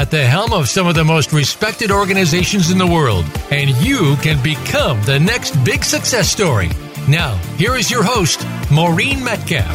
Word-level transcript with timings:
at 0.00 0.10
the 0.10 0.24
helm 0.24 0.54
of 0.54 0.66
some 0.66 0.86
of 0.86 0.94
the 0.94 1.04
most 1.04 1.30
respected 1.30 1.90
organizations 1.90 2.70
in 2.70 2.78
the 2.78 2.86
world, 2.86 3.22
and 3.50 3.68
you 3.82 4.16
can 4.22 4.42
become 4.42 4.98
the 5.02 5.20
next 5.20 5.54
big 5.62 5.84
success 5.84 6.30
story. 6.30 6.70
Now, 7.06 7.34
here 7.58 7.76
is 7.76 7.90
your 7.90 8.02
host, 8.02 8.46
Maureen 8.70 9.22
Metcalf. 9.22 9.68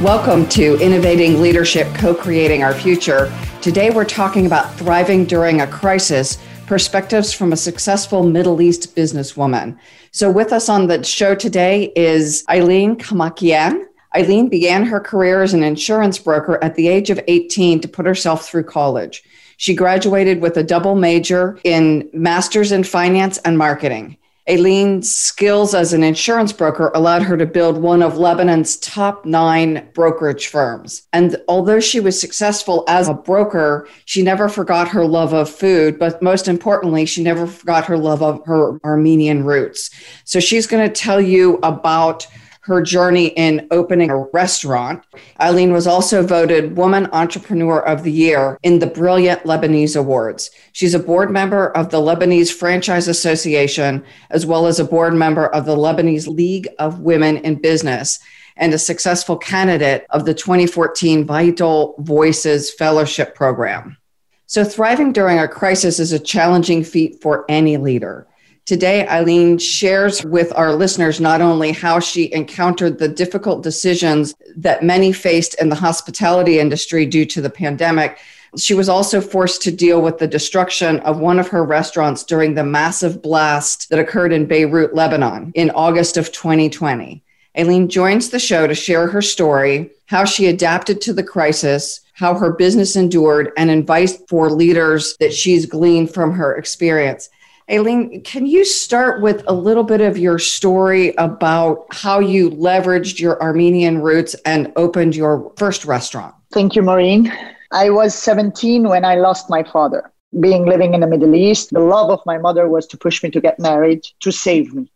Welcome 0.00 0.48
to 0.48 0.80
Innovating 0.80 1.42
Leadership, 1.42 1.86
Co 1.96 2.14
Creating 2.14 2.62
Our 2.62 2.72
Future. 2.72 3.30
Today, 3.60 3.90
we're 3.90 4.06
talking 4.06 4.46
about 4.46 4.74
thriving 4.76 5.26
during 5.26 5.60
a 5.60 5.66
crisis 5.66 6.38
perspectives 6.64 7.30
from 7.30 7.52
a 7.52 7.58
successful 7.58 8.22
Middle 8.22 8.62
East 8.62 8.96
businesswoman. 8.96 9.78
So, 10.12 10.30
with 10.30 10.50
us 10.50 10.70
on 10.70 10.86
the 10.86 11.04
show 11.04 11.34
today 11.34 11.92
is 11.94 12.42
Aline 12.48 12.96
Kamakian. 12.96 13.84
Aline 14.14 14.48
began 14.48 14.84
her 14.84 15.00
career 15.00 15.42
as 15.42 15.54
an 15.54 15.62
insurance 15.62 16.18
broker 16.18 16.62
at 16.62 16.74
the 16.74 16.88
age 16.88 17.10
of 17.10 17.20
18 17.28 17.80
to 17.80 17.88
put 17.88 18.06
herself 18.06 18.46
through 18.46 18.64
college. 18.64 19.22
She 19.56 19.74
graduated 19.74 20.40
with 20.40 20.56
a 20.56 20.62
double 20.62 20.94
major 20.94 21.58
in 21.64 22.10
master's 22.12 22.72
in 22.72 22.84
finance 22.84 23.38
and 23.38 23.56
marketing. 23.56 24.16
Aline's 24.48 25.14
skills 25.14 25.72
as 25.72 25.92
an 25.92 26.02
insurance 26.02 26.52
broker 26.52 26.90
allowed 26.96 27.22
her 27.22 27.36
to 27.36 27.46
build 27.46 27.80
one 27.80 28.02
of 28.02 28.18
Lebanon's 28.18 28.76
top 28.78 29.24
nine 29.24 29.88
brokerage 29.94 30.48
firms. 30.48 31.06
And 31.12 31.36
although 31.46 31.78
she 31.78 32.00
was 32.00 32.20
successful 32.20 32.82
as 32.88 33.06
a 33.06 33.14
broker, 33.14 33.86
she 34.04 34.20
never 34.20 34.48
forgot 34.48 34.88
her 34.88 35.06
love 35.06 35.32
of 35.32 35.48
food, 35.48 35.96
but 35.96 36.20
most 36.20 36.48
importantly, 36.48 37.06
she 37.06 37.22
never 37.22 37.46
forgot 37.46 37.84
her 37.84 37.96
love 37.96 38.20
of 38.20 38.44
her 38.44 38.80
Armenian 38.84 39.44
roots. 39.44 39.90
So 40.24 40.40
she's 40.40 40.66
going 40.66 40.88
to 40.88 40.92
tell 40.92 41.20
you 41.20 41.60
about 41.62 42.26
her 42.62 42.80
journey 42.80 43.28
in 43.28 43.66
opening 43.70 44.10
a 44.10 44.24
restaurant. 44.32 45.04
Aline 45.40 45.72
was 45.72 45.86
also 45.86 46.24
voted 46.24 46.76
Woman 46.76 47.08
Entrepreneur 47.12 47.80
of 47.80 48.04
the 48.04 48.12
Year 48.12 48.58
in 48.62 48.78
the 48.78 48.86
Brilliant 48.86 49.42
Lebanese 49.42 49.98
Awards. 49.98 50.50
She's 50.72 50.94
a 50.94 51.00
board 51.00 51.30
member 51.30 51.76
of 51.76 51.90
the 51.90 52.00
Lebanese 52.00 52.52
Franchise 52.52 53.08
Association, 53.08 54.04
as 54.30 54.46
well 54.46 54.66
as 54.66 54.78
a 54.78 54.84
board 54.84 55.14
member 55.14 55.46
of 55.48 55.66
the 55.66 55.76
Lebanese 55.76 56.28
League 56.28 56.68
of 56.78 57.00
Women 57.00 57.38
in 57.38 57.56
Business 57.56 58.20
and 58.56 58.72
a 58.72 58.78
successful 58.78 59.36
candidate 59.36 60.06
of 60.10 60.24
the 60.24 60.34
2014 60.34 61.24
Vital 61.24 61.96
Voices 61.98 62.72
Fellowship 62.72 63.34
Program. 63.34 63.96
So, 64.46 64.62
thriving 64.62 65.12
during 65.12 65.38
a 65.38 65.48
crisis 65.48 65.98
is 65.98 66.12
a 66.12 66.18
challenging 66.18 66.84
feat 66.84 67.20
for 67.22 67.44
any 67.48 67.76
leader. 67.76 68.28
Today, 68.64 69.04
Aline 69.08 69.58
shares 69.58 70.24
with 70.24 70.52
our 70.56 70.72
listeners 70.72 71.20
not 71.20 71.40
only 71.40 71.72
how 71.72 71.98
she 71.98 72.32
encountered 72.32 72.98
the 72.98 73.08
difficult 73.08 73.64
decisions 73.64 74.36
that 74.56 74.84
many 74.84 75.12
faced 75.12 75.60
in 75.60 75.68
the 75.68 75.74
hospitality 75.74 76.60
industry 76.60 77.04
due 77.04 77.26
to 77.26 77.40
the 77.40 77.50
pandemic, 77.50 78.18
she 78.56 78.74
was 78.74 78.88
also 78.88 79.20
forced 79.20 79.62
to 79.62 79.72
deal 79.72 80.00
with 80.00 80.18
the 80.18 80.28
destruction 80.28 81.00
of 81.00 81.18
one 81.18 81.40
of 81.40 81.48
her 81.48 81.64
restaurants 81.64 82.22
during 82.22 82.54
the 82.54 82.62
massive 82.62 83.20
blast 83.20 83.90
that 83.90 83.98
occurred 83.98 84.32
in 84.32 84.46
Beirut, 84.46 84.94
Lebanon 84.94 85.50
in 85.56 85.70
August 85.70 86.16
of 86.16 86.30
2020. 86.30 87.20
Aline 87.56 87.88
joins 87.88 88.30
the 88.30 88.38
show 88.38 88.68
to 88.68 88.74
share 88.74 89.08
her 89.08 89.22
story, 89.22 89.90
how 90.06 90.24
she 90.24 90.46
adapted 90.46 91.00
to 91.00 91.12
the 91.12 91.24
crisis, 91.24 92.00
how 92.12 92.34
her 92.34 92.52
business 92.52 92.94
endured, 92.94 93.50
and 93.56 93.70
advice 93.70 94.18
for 94.28 94.50
leaders 94.50 95.16
that 95.18 95.34
she's 95.34 95.66
gleaned 95.66 96.14
from 96.14 96.32
her 96.32 96.54
experience. 96.54 97.28
Aline, 97.68 98.22
can 98.22 98.46
you 98.46 98.64
start 98.64 99.22
with 99.22 99.44
a 99.46 99.52
little 99.52 99.84
bit 99.84 100.00
of 100.00 100.18
your 100.18 100.38
story 100.38 101.14
about 101.16 101.86
how 101.90 102.18
you 102.18 102.50
leveraged 102.50 103.20
your 103.20 103.40
Armenian 103.40 104.02
roots 104.02 104.34
and 104.44 104.72
opened 104.76 105.14
your 105.14 105.52
first 105.56 105.84
restaurant? 105.84 106.34
Thank 106.52 106.74
you, 106.74 106.82
Maureen. 106.82 107.32
I 107.70 107.90
was 107.90 108.14
17 108.14 108.88
when 108.88 109.04
I 109.04 109.14
lost 109.14 109.48
my 109.48 109.62
father. 109.62 110.12
Being 110.40 110.66
living 110.66 110.94
in 110.94 111.00
the 111.00 111.06
Middle 111.06 111.34
East, 111.34 111.70
the 111.70 111.80
love 111.80 112.10
of 112.10 112.20
my 112.26 112.38
mother 112.38 112.68
was 112.68 112.86
to 112.88 112.98
push 112.98 113.22
me 113.22 113.30
to 113.30 113.40
get 113.40 113.58
married 113.58 114.02
to 114.20 114.30
save 114.30 114.74
me. 114.74 114.90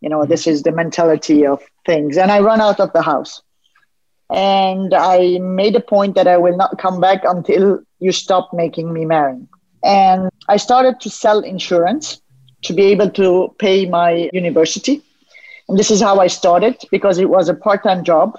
You 0.00 0.08
know, 0.08 0.24
this 0.24 0.46
is 0.46 0.62
the 0.62 0.72
mentality 0.72 1.46
of 1.46 1.62
things. 1.86 2.16
And 2.16 2.30
I 2.30 2.40
run 2.40 2.60
out 2.60 2.80
of 2.80 2.92
the 2.92 3.02
house. 3.02 3.42
And 4.30 4.94
I 4.94 5.38
made 5.38 5.76
a 5.76 5.80
point 5.80 6.14
that 6.14 6.26
I 6.26 6.38
will 6.38 6.56
not 6.56 6.78
come 6.78 7.00
back 7.00 7.20
until 7.24 7.80
you 8.00 8.12
stop 8.12 8.52
making 8.52 8.92
me 8.92 9.04
marry. 9.04 9.46
And 9.84 10.30
I 10.48 10.56
started 10.56 11.00
to 11.00 11.10
sell 11.10 11.40
insurance 11.40 12.20
to 12.62 12.72
be 12.72 12.82
able 12.84 13.10
to 13.10 13.54
pay 13.58 13.86
my 13.86 14.28
university. 14.32 15.02
And 15.68 15.78
this 15.78 15.90
is 15.90 16.00
how 16.00 16.18
I 16.18 16.26
started 16.26 16.76
because 16.90 17.18
it 17.18 17.28
was 17.28 17.48
a 17.48 17.54
part 17.54 17.82
time 17.84 18.04
job 18.04 18.38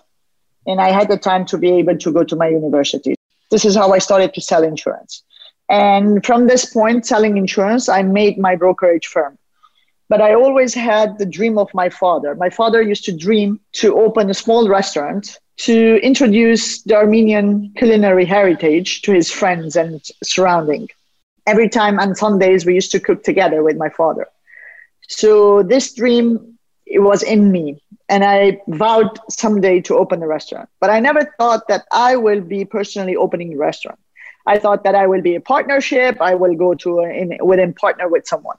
and 0.65 0.79
I 0.79 0.91
had 0.91 1.09
the 1.09 1.17
time 1.17 1.45
to 1.47 1.57
be 1.57 1.71
able 1.71 1.97
to 1.97 2.11
go 2.11 2.23
to 2.23 2.35
my 2.35 2.47
university. 2.47 3.15
This 3.51 3.65
is 3.65 3.75
how 3.75 3.93
I 3.93 3.99
started 3.99 4.33
to 4.33 4.41
sell 4.41 4.63
insurance. 4.63 5.23
And 5.69 6.25
from 6.25 6.47
this 6.47 6.65
point, 6.65 7.05
selling 7.05 7.37
insurance, 7.37 7.87
I 7.89 8.01
made 8.03 8.37
my 8.37 8.55
brokerage 8.55 9.07
firm. 9.07 9.37
But 10.09 10.21
I 10.21 10.35
always 10.35 10.73
had 10.73 11.17
the 11.17 11.25
dream 11.25 11.57
of 11.57 11.73
my 11.73 11.89
father. 11.89 12.35
My 12.35 12.49
father 12.49 12.81
used 12.81 13.05
to 13.05 13.15
dream 13.15 13.59
to 13.73 13.95
open 13.99 14.29
a 14.29 14.33
small 14.33 14.67
restaurant 14.67 15.39
to 15.57 15.99
introduce 16.03 16.81
the 16.83 16.95
Armenian 16.95 17.73
culinary 17.77 18.25
heritage 18.25 19.01
to 19.03 19.13
his 19.13 19.31
friends 19.31 19.75
and 19.75 20.01
surrounding 20.23 20.89
every 21.45 21.69
time 21.69 21.99
on 21.99 22.15
Sundays 22.15 22.65
we 22.65 22.73
used 22.73 22.91
to 22.91 22.99
cook 22.99 23.23
together 23.23 23.63
with 23.63 23.77
my 23.77 23.89
father. 23.89 24.27
So 25.07 25.63
this 25.63 25.93
dream 25.93 26.57
it 26.85 26.99
was 26.99 27.23
in 27.23 27.51
me 27.51 27.81
and 28.09 28.23
I 28.23 28.61
vowed 28.67 29.17
someday 29.29 29.81
to 29.81 29.95
open 29.95 30.21
a 30.21 30.27
restaurant. 30.27 30.69
But 30.79 30.89
I 30.89 30.99
never 30.99 31.33
thought 31.39 31.67
that 31.67 31.85
I 31.91 32.15
will 32.15 32.41
be 32.41 32.65
personally 32.65 33.15
opening 33.15 33.53
a 33.53 33.57
restaurant. 33.57 33.99
I 34.45 34.59
thought 34.59 34.83
that 34.83 34.93
I 34.93 35.07
will 35.07 35.21
be 35.21 35.35
a 35.35 35.41
partnership, 35.41 36.17
I 36.19 36.35
will 36.35 36.55
go 36.55 36.73
to 36.75 36.99
a, 36.99 37.09
in, 37.09 37.37
within 37.41 37.73
partner 37.73 38.09
with 38.09 38.27
someone. 38.27 38.57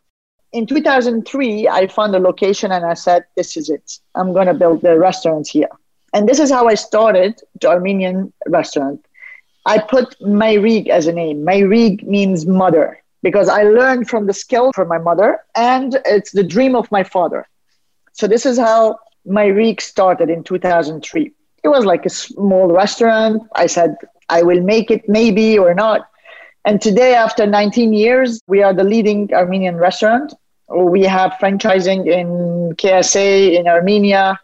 In 0.53 0.67
2003, 0.67 1.69
I 1.69 1.87
found 1.89 2.15
a 2.15 2.19
location 2.19 2.73
and 2.73 2.87
I 2.87 2.95
said, 2.95 3.25
this 3.37 3.57
is 3.57 3.69
it. 3.69 3.99
I'm 4.15 4.33
going 4.33 4.47
to 4.47 4.55
build 4.55 4.83
the 4.83 4.99
restaurants 4.99 5.51
here. 5.51 5.69
And 6.15 6.29
this 6.29 6.39
is 6.39 6.51
how 6.51 6.69
I 6.69 6.75
started 6.75 7.41
the 7.61 7.69
Armenian 7.69 8.33
restaurant. 8.47 9.05
I 9.67 9.79
put 9.79 10.15
Mayrig 10.21 10.89
as 10.89 11.07
a 11.07 11.13
name. 11.13 11.45
Mayrig 11.45 12.03
means 12.03 12.45
mother 12.47 13.03
because 13.23 13.49
I 13.49 13.63
learned 13.63 14.09
from 14.09 14.27
the 14.27 14.35
skill 14.35 14.73
from 14.75 14.89
my 14.89 14.99
mother 14.99 15.41
and 15.57 15.99
it's 16.05 16.33
the 16.33 16.45
dream 16.45 16.77
of 16.77 16.91
my 16.93 17.03
father. 17.03 17.47
So 18.13 18.27
this 18.27 18.45
is 18.45 18.59
how 18.59 18.99
Mayrig 19.27 19.81
started 19.81 20.29
in 20.29 20.45
2003. 20.45 21.33
It 21.63 21.69
was 21.69 21.87
like 21.87 22.05
a 22.05 22.11
small 22.11 22.69
restaurant. 22.69 23.43
I 23.55 23.67
said, 23.67 23.97
I 24.29 24.43
will 24.43 24.61
make 24.61 24.91
it 24.91 25.09
maybe 25.09 25.59
or 25.59 25.75
not. 25.75 26.11
And 26.67 26.81
today, 26.81 27.15
after 27.15 27.47
19 27.47 27.93
years, 27.93 28.41
we 28.47 28.63
are 28.63 28.73
the 28.73 28.85
leading 28.85 29.33
Armenian 29.35 29.77
restaurant. 29.77 30.33
We 30.69 31.03
have 31.03 31.33
franchising 31.33 32.07
in 32.07 32.75
KSA, 32.77 33.59
in 33.59 33.67
Armenia, 33.67 34.39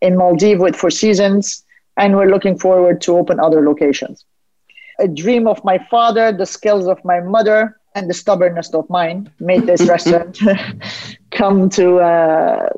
in 0.00 0.16
Maldives 0.16 0.60
with 0.60 0.76
Four 0.76 0.90
Seasons, 0.90 1.64
and 1.96 2.14
we're 2.14 2.28
looking 2.30 2.58
forward 2.58 3.00
to 3.02 3.16
open 3.16 3.40
other 3.40 3.62
locations 3.62 4.24
a 4.98 5.08
dream 5.08 5.46
of 5.46 5.62
my 5.64 5.78
father, 5.90 6.32
the 6.32 6.46
skills 6.46 6.86
of 6.86 7.04
my 7.04 7.20
mother, 7.20 7.78
and 7.94 8.08
the 8.08 8.14
stubbornness 8.14 8.72
of 8.74 8.88
mine 8.88 9.30
made 9.40 9.66
this 9.66 9.82
restaurant 9.88 10.38
come 11.30 11.68
to 11.70 11.98
uh, 11.98 12.68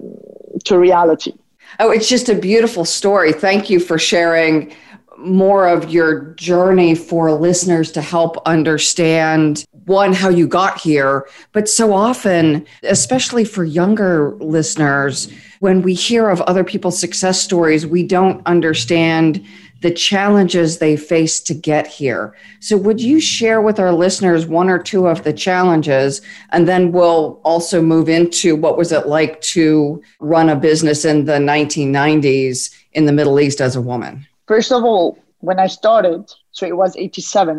to 0.65 0.79
reality. 0.79 1.33
Oh, 1.81 1.91
it's 1.91 2.09
just 2.09 2.29
a 2.29 2.35
beautiful 2.35 2.85
story. 2.85 3.33
Thank 3.33 3.69
you 3.69 3.81
for 3.81 3.99
sharing 3.99 4.73
more 5.19 5.67
of 5.69 5.91
your 5.91 6.35
journey 6.35 6.95
for 6.95 7.33
listeners 7.33 7.93
to 7.93 8.03
help 8.03 8.37
understand 8.47 9.65
one 9.87 10.13
how 10.13 10.29
you 10.29 10.47
got 10.47 10.81
here 10.81 11.27
but 11.53 11.69
so 11.69 11.93
often 11.93 12.67
especially 12.83 13.45
for 13.45 13.65
younger 13.65 14.35
listeners 14.41 15.31
when 15.61 15.83
we 15.83 15.95
hear 15.95 16.29
of 16.31 16.41
other 16.43 16.65
people's 16.65 16.99
success 16.99 17.41
stories 17.41 17.87
we 17.87 18.03
don't 18.03 18.45
understand 18.47 19.45
the 19.85 19.91
challenges 19.91 20.79
they 20.79 20.97
face 20.97 21.39
to 21.39 21.53
get 21.53 21.87
here. 21.87 22.35
So, 22.61 22.75
would 22.79 23.03
you 23.03 23.21
share 23.21 23.61
with 23.61 23.79
our 23.79 23.93
listeners 23.93 24.47
one 24.47 24.71
or 24.71 24.79
two 24.83 25.07
of 25.07 25.25
the 25.25 25.33
challenges? 25.35 26.23
And 26.53 26.67
then 26.67 26.91
we'll 26.91 27.39
also 27.45 27.83
move 27.83 28.09
into 28.09 28.57
what 28.57 28.79
was 28.79 28.93
it 28.93 29.07
like 29.07 29.43
to 29.53 30.03
run 30.21 30.49
a 30.49 30.57
business 30.57 31.05
in 31.05 31.27
the 31.27 31.35
1990s 31.35 32.75
in 32.93 33.05
the 33.05 33.13
Middle 33.13 33.39
East 33.39 33.61
as 33.61 33.77
a 33.77 33.83
woman? 33.83 34.27
First 34.49 34.73
of 34.73 34.85
all, 34.85 35.19
when 35.41 35.61
I 35.61 35.67
started, 35.67 36.33
so 36.53 36.65
it 36.67 36.79
was 36.79 36.97
87, 36.97 37.59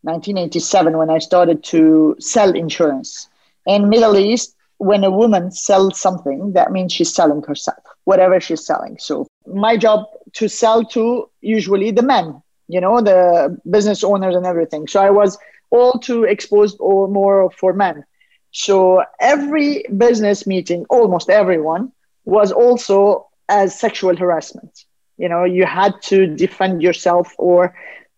1987, 0.00 0.96
when 0.96 1.10
I 1.10 1.18
started 1.18 1.62
to 1.64 2.16
sell 2.18 2.52
insurance. 2.56 3.28
In 3.66 3.90
Middle 3.90 4.16
East, 4.16 4.56
when 4.78 5.04
a 5.04 5.10
woman 5.10 5.50
sells 5.50 6.00
something, 6.00 6.54
that 6.54 6.72
means 6.72 6.94
she's 6.94 7.14
selling 7.14 7.42
herself, 7.42 7.84
whatever 8.04 8.40
she's 8.40 8.64
selling. 8.64 8.96
So 8.98 9.26
my 9.46 9.76
job 9.76 10.06
to 10.34 10.48
sell 10.48 10.84
to 10.84 11.30
usually 11.40 11.90
the 11.90 12.02
men, 12.02 12.42
you 12.68 12.80
know, 12.80 13.00
the 13.00 13.58
business 13.70 14.02
owners 14.04 14.34
and 14.34 14.46
everything. 14.46 14.86
So 14.86 15.00
I 15.00 15.10
was 15.10 15.38
all 15.70 15.92
too 15.98 16.24
exposed 16.24 16.76
or 16.80 17.08
more 17.08 17.50
for 17.50 17.72
men. 17.72 18.04
So 18.52 19.02
every 19.20 19.84
business 19.96 20.46
meeting, 20.46 20.84
almost 20.90 21.30
everyone, 21.30 21.92
was 22.24 22.52
also 22.52 23.28
as 23.48 23.78
sexual 23.78 24.16
harassment. 24.16 24.84
You 25.16 25.28
know, 25.28 25.44
you 25.44 25.64
had 25.64 25.94
to 26.04 26.26
defend 26.26 26.82
yourself 26.82 27.34
or 27.38 27.74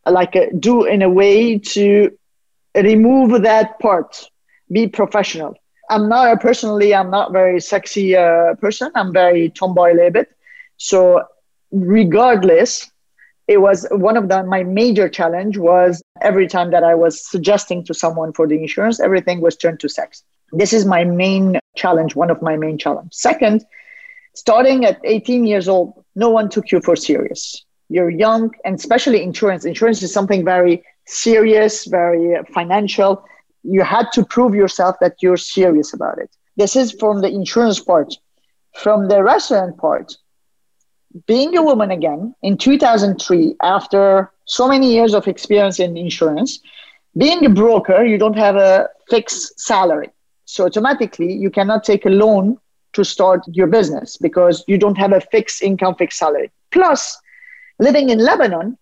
like 0.06 0.36
uh, 0.36 0.46
do 0.58 0.84
in 0.84 1.02
a 1.02 1.08
way 1.10 1.58
to 1.58 2.10
remove 2.74 3.42
that 3.42 3.78
part, 3.78 4.28
be 4.70 4.88
professional. 4.88 5.54
I'm 5.90 6.08
not 6.08 6.40
personally, 6.40 6.94
I'm 6.94 7.10
not 7.10 7.32
very 7.32 7.60
sexy 7.60 8.16
uh, 8.16 8.54
person. 8.54 8.90
I'm 8.94 9.12
very 9.12 9.50
tomboy 9.50 9.92
a 9.92 9.94
little 9.94 10.10
bit. 10.10 10.28
So 10.76 11.22
regardless, 11.74 12.90
it 13.48 13.58
was 13.58 13.86
one 13.90 14.16
of 14.16 14.28
the 14.28 14.42
my 14.44 14.62
major 14.62 15.08
challenge 15.08 15.58
was 15.58 16.02
every 16.22 16.46
time 16.46 16.70
that 16.70 16.84
I 16.84 16.94
was 16.94 17.28
suggesting 17.28 17.84
to 17.84 17.94
someone 17.94 18.32
for 18.32 18.46
the 18.46 18.56
insurance, 18.56 19.00
everything 19.00 19.40
was 19.40 19.56
turned 19.56 19.80
to 19.80 19.88
sex. 19.88 20.22
This 20.52 20.72
is 20.72 20.86
my 20.86 21.04
main 21.04 21.58
challenge, 21.76 22.14
one 22.14 22.30
of 22.30 22.40
my 22.40 22.56
main 22.56 22.78
challenge. 22.78 23.12
Second, 23.12 23.64
starting 24.34 24.84
at 24.84 25.00
18 25.04 25.44
years 25.44 25.68
old, 25.68 26.04
no 26.14 26.30
one 26.30 26.48
took 26.48 26.70
you 26.70 26.80
for 26.80 26.96
serious. 26.96 27.64
You're 27.88 28.10
young, 28.10 28.54
and 28.64 28.76
especially 28.76 29.22
insurance. 29.22 29.64
Insurance 29.64 30.02
is 30.02 30.12
something 30.12 30.44
very 30.44 30.82
serious, 31.06 31.84
very 31.84 32.42
financial. 32.54 33.24
You 33.62 33.82
had 33.82 34.06
to 34.12 34.24
prove 34.24 34.54
yourself 34.54 34.96
that 35.00 35.16
you're 35.20 35.36
serious 35.36 35.92
about 35.92 36.18
it. 36.18 36.30
This 36.56 36.76
is 36.76 36.92
from 36.92 37.20
the 37.20 37.28
insurance 37.28 37.80
part. 37.80 38.14
From 38.74 39.08
the 39.08 39.22
restaurant 39.22 39.76
part, 39.76 40.16
being 41.26 41.56
a 41.56 41.62
woman 41.62 41.90
again 41.90 42.34
in 42.42 42.58
2003, 42.58 43.56
after 43.62 44.32
so 44.46 44.68
many 44.68 44.92
years 44.92 45.14
of 45.14 45.28
experience 45.28 45.78
in 45.78 45.96
insurance, 45.96 46.60
being 47.16 47.44
a 47.46 47.48
broker, 47.48 48.04
you 48.04 48.18
don't 48.18 48.36
have 48.36 48.56
a 48.56 48.88
fixed 49.08 49.58
salary. 49.60 50.10
So 50.44 50.66
automatically, 50.66 51.32
you 51.32 51.50
cannot 51.50 51.84
take 51.84 52.04
a 52.04 52.10
loan 52.10 52.58
to 52.94 53.04
start 53.04 53.42
your 53.48 53.66
business 53.66 54.16
because 54.16 54.64
you 54.66 54.78
don't 54.78 54.98
have 54.98 55.12
a 55.12 55.20
fixed 55.20 55.62
income, 55.62 55.94
fixed 55.94 56.18
salary. 56.18 56.50
Plus, 56.70 57.18
living 57.78 58.10
in 58.10 58.18
Lebanon, 58.18 58.76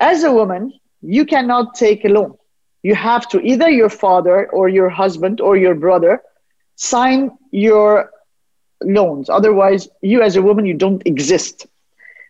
as 0.00 0.24
a 0.24 0.32
woman, 0.32 0.72
you 1.02 1.24
cannot 1.24 1.74
take 1.74 2.04
a 2.04 2.08
loan. 2.08 2.36
You 2.82 2.94
have 2.94 3.28
to 3.30 3.40
either 3.40 3.68
your 3.68 3.88
father 3.90 4.48
or 4.50 4.68
your 4.68 4.88
husband 4.88 5.40
or 5.40 5.56
your 5.56 5.74
brother 5.74 6.22
sign 6.76 7.30
your 7.50 8.10
loans. 8.82 9.28
Otherwise, 9.28 9.88
you 10.02 10.22
as 10.22 10.36
a 10.36 10.42
woman, 10.42 10.66
you 10.66 10.74
don't 10.74 11.02
exist. 11.06 11.66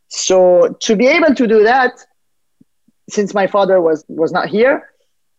So 0.08 0.76
to 0.80 0.96
be 0.96 1.06
able 1.06 1.34
to 1.34 1.46
do 1.46 1.62
that, 1.64 1.92
since 3.10 3.34
my 3.34 3.46
father 3.46 3.80
was 3.80 4.04
was 4.08 4.32
not 4.32 4.48
here, 4.48 4.90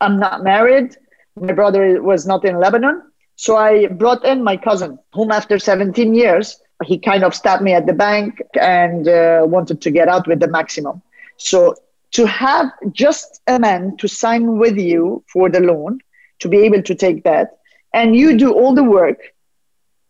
I'm 0.01 0.19
not 0.19 0.44
married. 0.44 0.95
My 1.35 1.53
brother 1.53 2.01
was 2.01 2.25
not 2.25 2.45
in 2.45 2.59
Lebanon. 2.59 3.03
So 3.35 3.56
I 3.56 3.88
brought 3.88 4.25
in 4.25 4.44
my 4.44 4.57
cousin, 4.57 5.00
whom 5.13 5.31
after 5.31 5.59
17 5.59 6.13
years, 6.13 6.61
he 6.83 6.97
kind 6.97 7.23
of 7.23 7.33
stabbed 7.33 7.63
me 7.63 7.73
at 7.73 7.85
the 7.85 7.94
bank 7.94 8.41
and 8.59 9.07
uh, 9.07 9.44
wanted 9.45 9.81
to 9.81 9.91
get 9.91 10.07
out 10.07 10.27
with 10.27 10.39
the 10.39 10.47
maximum. 10.47 11.01
So 11.38 11.75
to 12.12 12.25
have 12.25 12.71
just 12.91 13.41
a 13.47 13.59
man 13.59 13.95
to 13.97 14.07
sign 14.07 14.57
with 14.57 14.77
you 14.77 15.23
for 15.31 15.50
the 15.50 15.59
loan, 15.59 16.00
to 16.39 16.50
be 16.50 16.59
able 16.59 16.81
to 16.83 16.95
take 16.95 17.23
that, 17.23 17.59
and 17.94 18.15
you 18.15 18.38
do 18.38 18.51
all 18.51 18.73
the 18.73 18.83
work, 18.83 19.19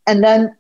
and 0.08 0.24
then 0.24 0.56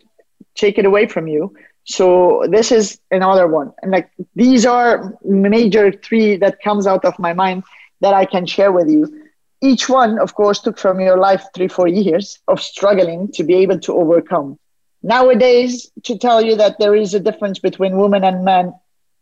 take 0.59 0.77
it 0.77 0.85
away 0.85 1.07
from 1.07 1.27
you. 1.27 1.55
So 1.85 2.45
this 2.49 2.71
is 2.71 2.99
another 3.09 3.47
one. 3.47 3.73
And 3.81 3.91
like 3.91 4.11
these 4.35 4.65
are 4.65 5.17
major 5.23 5.91
three 5.91 6.37
that 6.37 6.61
comes 6.61 6.85
out 6.85 7.05
of 7.05 7.17
my 7.17 7.33
mind 7.33 7.63
that 8.01 8.13
I 8.13 8.25
can 8.25 8.45
share 8.45 8.71
with 8.71 8.89
you. 8.89 9.25
Each 9.61 9.89
one, 9.89 10.19
of 10.19 10.35
course, 10.35 10.59
took 10.61 10.77
from 10.77 10.99
your 10.99 11.17
life 11.17 11.43
three, 11.53 11.67
four 11.67 11.87
years 11.87 12.39
of 12.47 12.61
struggling 12.61 13.31
to 13.33 13.43
be 13.43 13.55
able 13.55 13.79
to 13.79 13.93
overcome. 13.93 14.57
Nowadays, 15.01 15.91
to 16.03 16.17
tell 16.17 16.41
you 16.41 16.55
that 16.57 16.77
there 16.79 16.95
is 16.95 17.13
a 17.13 17.19
difference 17.19 17.59
between 17.59 17.97
women 17.97 18.23
and 18.23 18.45
men 18.45 18.73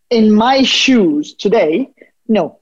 in 0.09 0.33
my 0.33 0.63
shoes 0.63 1.35
today, 1.35 1.89
no. 2.27 2.59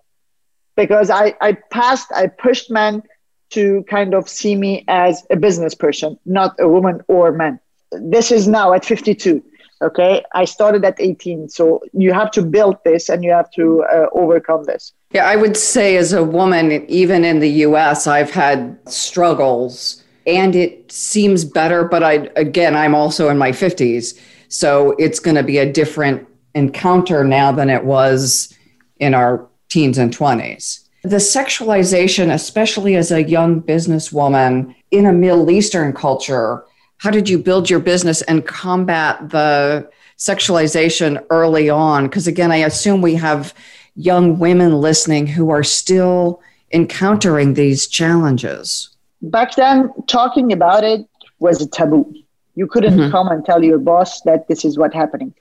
Because 0.75 1.09
I, 1.09 1.33
I 1.41 1.53
passed, 1.53 2.11
I 2.13 2.27
pushed 2.27 2.69
men 2.69 3.03
to 3.51 3.83
kind 3.89 4.13
of 4.13 4.27
see 4.27 4.55
me 4.55 4.83
as 4.87 5.25
a 5.29 5.35
business 5.35 5.75
person, 5.75 6.17
not 6.25 6.55
a 6.59 6.67
woman 6.67 7.01
or 7.07 7.31
man 7.31 7.59
this 8.01 8.31
is 8.31 8.47
now 8.47 8.73
at 8.73 8.85
52 8.85 9.43
okay? 9.81 10.23
I 10.33 10.45
started 10.45 10.85
at 10.85 10.95
18 10.99 11.49
so 11.49 11.81
you 11.93 12.13
have 12.13 12.31
to 12.31 12.41
build 12.41 12.77
this 12.83 13.09
and 13.09 13.23
you 13.23 13.31
have 13.31 13.51
to 13.51 13.83
uh, 13.83 14.07
overcome 14.13 14.63
this. 14.65 14.93
Yeah 15.11 15.25
i 15.25 15.35
would 15.35 15.55
say 15.55 15.95
as 15.95 16.11
a 16.13 16.23
woman 16.23 16.71
even 16.89 17.23
in 17.23 17.39
the 17.39 17.49
us 17.49 18.05
i've 18.05 18.31
had 18.31 18.77
struggles 18.85 20.03
and 20.27 20.55
it 20.55 20.91
seems 20.91 21.45
better 21.45 21.85
but 21.85 22.03
i 22.03 22.29
again 22.35 22.75
i'm 22.75 22.93
also 22.93 23.29
in 23.29 23.37
my 23.37 23.51
50s 23.51 24.19
so 24.49 24.95
it's 24.99 25.19
going 25.19 25.35
to 25.35 25.43
be 25.43 25.57
a 25.57 25.71
different 25.71 26.27
encounter 26.53 27.23
now 27.23 27.51
than 27.51 27.69
it 27.69 27.85
was 27.85 28.53
in 28.97 29.13
our 29.13 29.47
teens 29.69 29.97
and 29.97 30.15
20s 30.15 30.85
the 31.03 31.17
sexualization 31.17 32.33
especially 32.33 32.95
as 32.95 33.11
a 33.11 33.23
young 33.23 33.61
businesswoman 33.61 34.75
in 34.91 35.05
a 35.05 35.13
middle 35.13 35.49
eastern 35.49 35.93
culture 35.93 36.65
how 36.97 37.11
did 37.11 37.29
you 37.29 37.37
build 37.37 37.69
your 37.69 37.79
business 37.79 38.21
and 38.23 38.45
combat 38.45 39.29
the 39.29 39.89
sexualization 40.17 41.23
early 41.29 41.69
on? 41.69 42.05
Because 42.05 42.27
again, 42.27 42.51
I 42.51 42.57
assume 42.57 43.01
we 43.01 43.15
have 43.15 43.53
young 43.95 44.39
women 44.39 44.73
listening 44.73 45.27
who 45.27 45.49
are 45.49 45.63
still 45.63 46.41
encountering 46.71 47.53
these 47.53 47.87
challenges. 47.87 48.89
Back 49.21 49.55
then, 49.55 49.91
talking 50.07 50.51
about 50.51 50.83
it 50.83 51.07
was 51.39 51.61
a 51.61 51.67
taboo. 51.67 52.13
You 52.55 52.67
couldn't 52.67 52.97
mm-hmm. 52.97 53.11
come 53.11 53.27
and 53.27 53.43
tell 53.45 53.63
your 53.63 53.77
boss 53.77 54.21
that 54.21 54.47
this 54.47 54.63
is 54.63 54.77
what's 54.77 54.95
happening. 54.95 55.33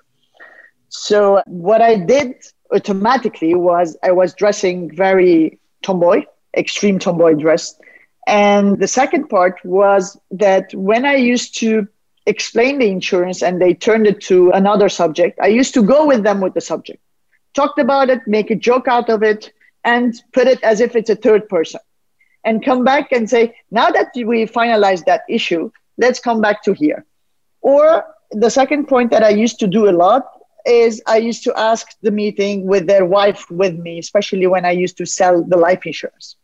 So, 0.89 1.43
what 1.47 1.83
I 1.83 1.97
did 1.97 2.35
automatically 2.73 3.55
was 3.55 3.97
I 4.03 4.13
was 4.13 4.35
dressing 4.35 4.95
very 4.95 5.59
tomboy, 5.83 6.25
extreme 6.57 6.99
tomboy 6.99 7.35
dress. 7.35 7.79
And 8.27 8.79
the 8.79 8.89
second 8.89 9.29
part 9.29 9.61
was 9.65 10.19
that 10.31 10.75
when 10.75 11.05
I 11.05 11.17
used 11.17 11.59
to 11.61 11.87
explain 12.27 12.79
the 12.79 12.89
insurance 12.89 13.43
and 13.43 13.61
they 13.61 13.75
turned 13.75 14.07
it 14.07 14.23
to 14.23 14.51
another 14.51 14.89
subject, 14.89 15.39
I 15.41 15.49
used 15.49 15.75
to 15.75 15.83
go 15.83 16.07
with 16.07 16.23
them 16.23 16.41
with 16.41 16.55
the 16.55 16.61
subject, 16.61 17.03
talked 17.53 17.79
about 17.79 18.09
it, 18.09 18.21
make 18.27 18.51
a 18.51 18.55
joke 18.55 18.89
out 18.89 19.11
of 19.11 19.23
it, 19.23 19.53
and 19.85 20.15
put 20.33 20.47
it 20.47 20.63
as 20.63 20.81
if 20.81 20.97
it's 20.97 21.11
a 21.11 21.17
third 21.17 21.49
person. 21.49 21.81
And 22.45 22.65
come 22.65 22.85
back 22.85 23.13
and 23.13 23.29
say, 23.29 23.57
now 23.71 23.91
that 23.91 24.13
we 24.15 24.47
finalized 24.47 25.05
that 25.05 25.23
issue, 25.29 25.71
let's 25.99 26.21
come 26.21 26.41
back 26.41 26.63
to 26.65 26.73
here. 26.73 27.05
Or 27.61 28.05
the 28.31 28.51
second 28.51 28.89
point 28.89 29.11
that 29.11 29.23
I 29.23 29.31
used 29.31 29.59
to 29.61 29.67
do 29.67 29.89
a 29.89 29.93
lot 29.93 30.27
is 30.67 31.03
I 31.07 31.19
used 31.19 31.45
to 31.45 31.59
ask 31.59 31.89
the 32.03 32.11
meeting 32.11 32.67
with 32.67 32.87
their 32.87 33.05
wife 33.05 33.51
with 33.51 33.75
me, 33.75 33.99
especially 33.99 34.47
when 34.47 34.65
I 34.65 34.71
used 34.71 34.97
to 34.99 35.07
sell 35.07 35.43
the 35.43 35.57
life 35.57 35.85
insurance. 35.87 36.37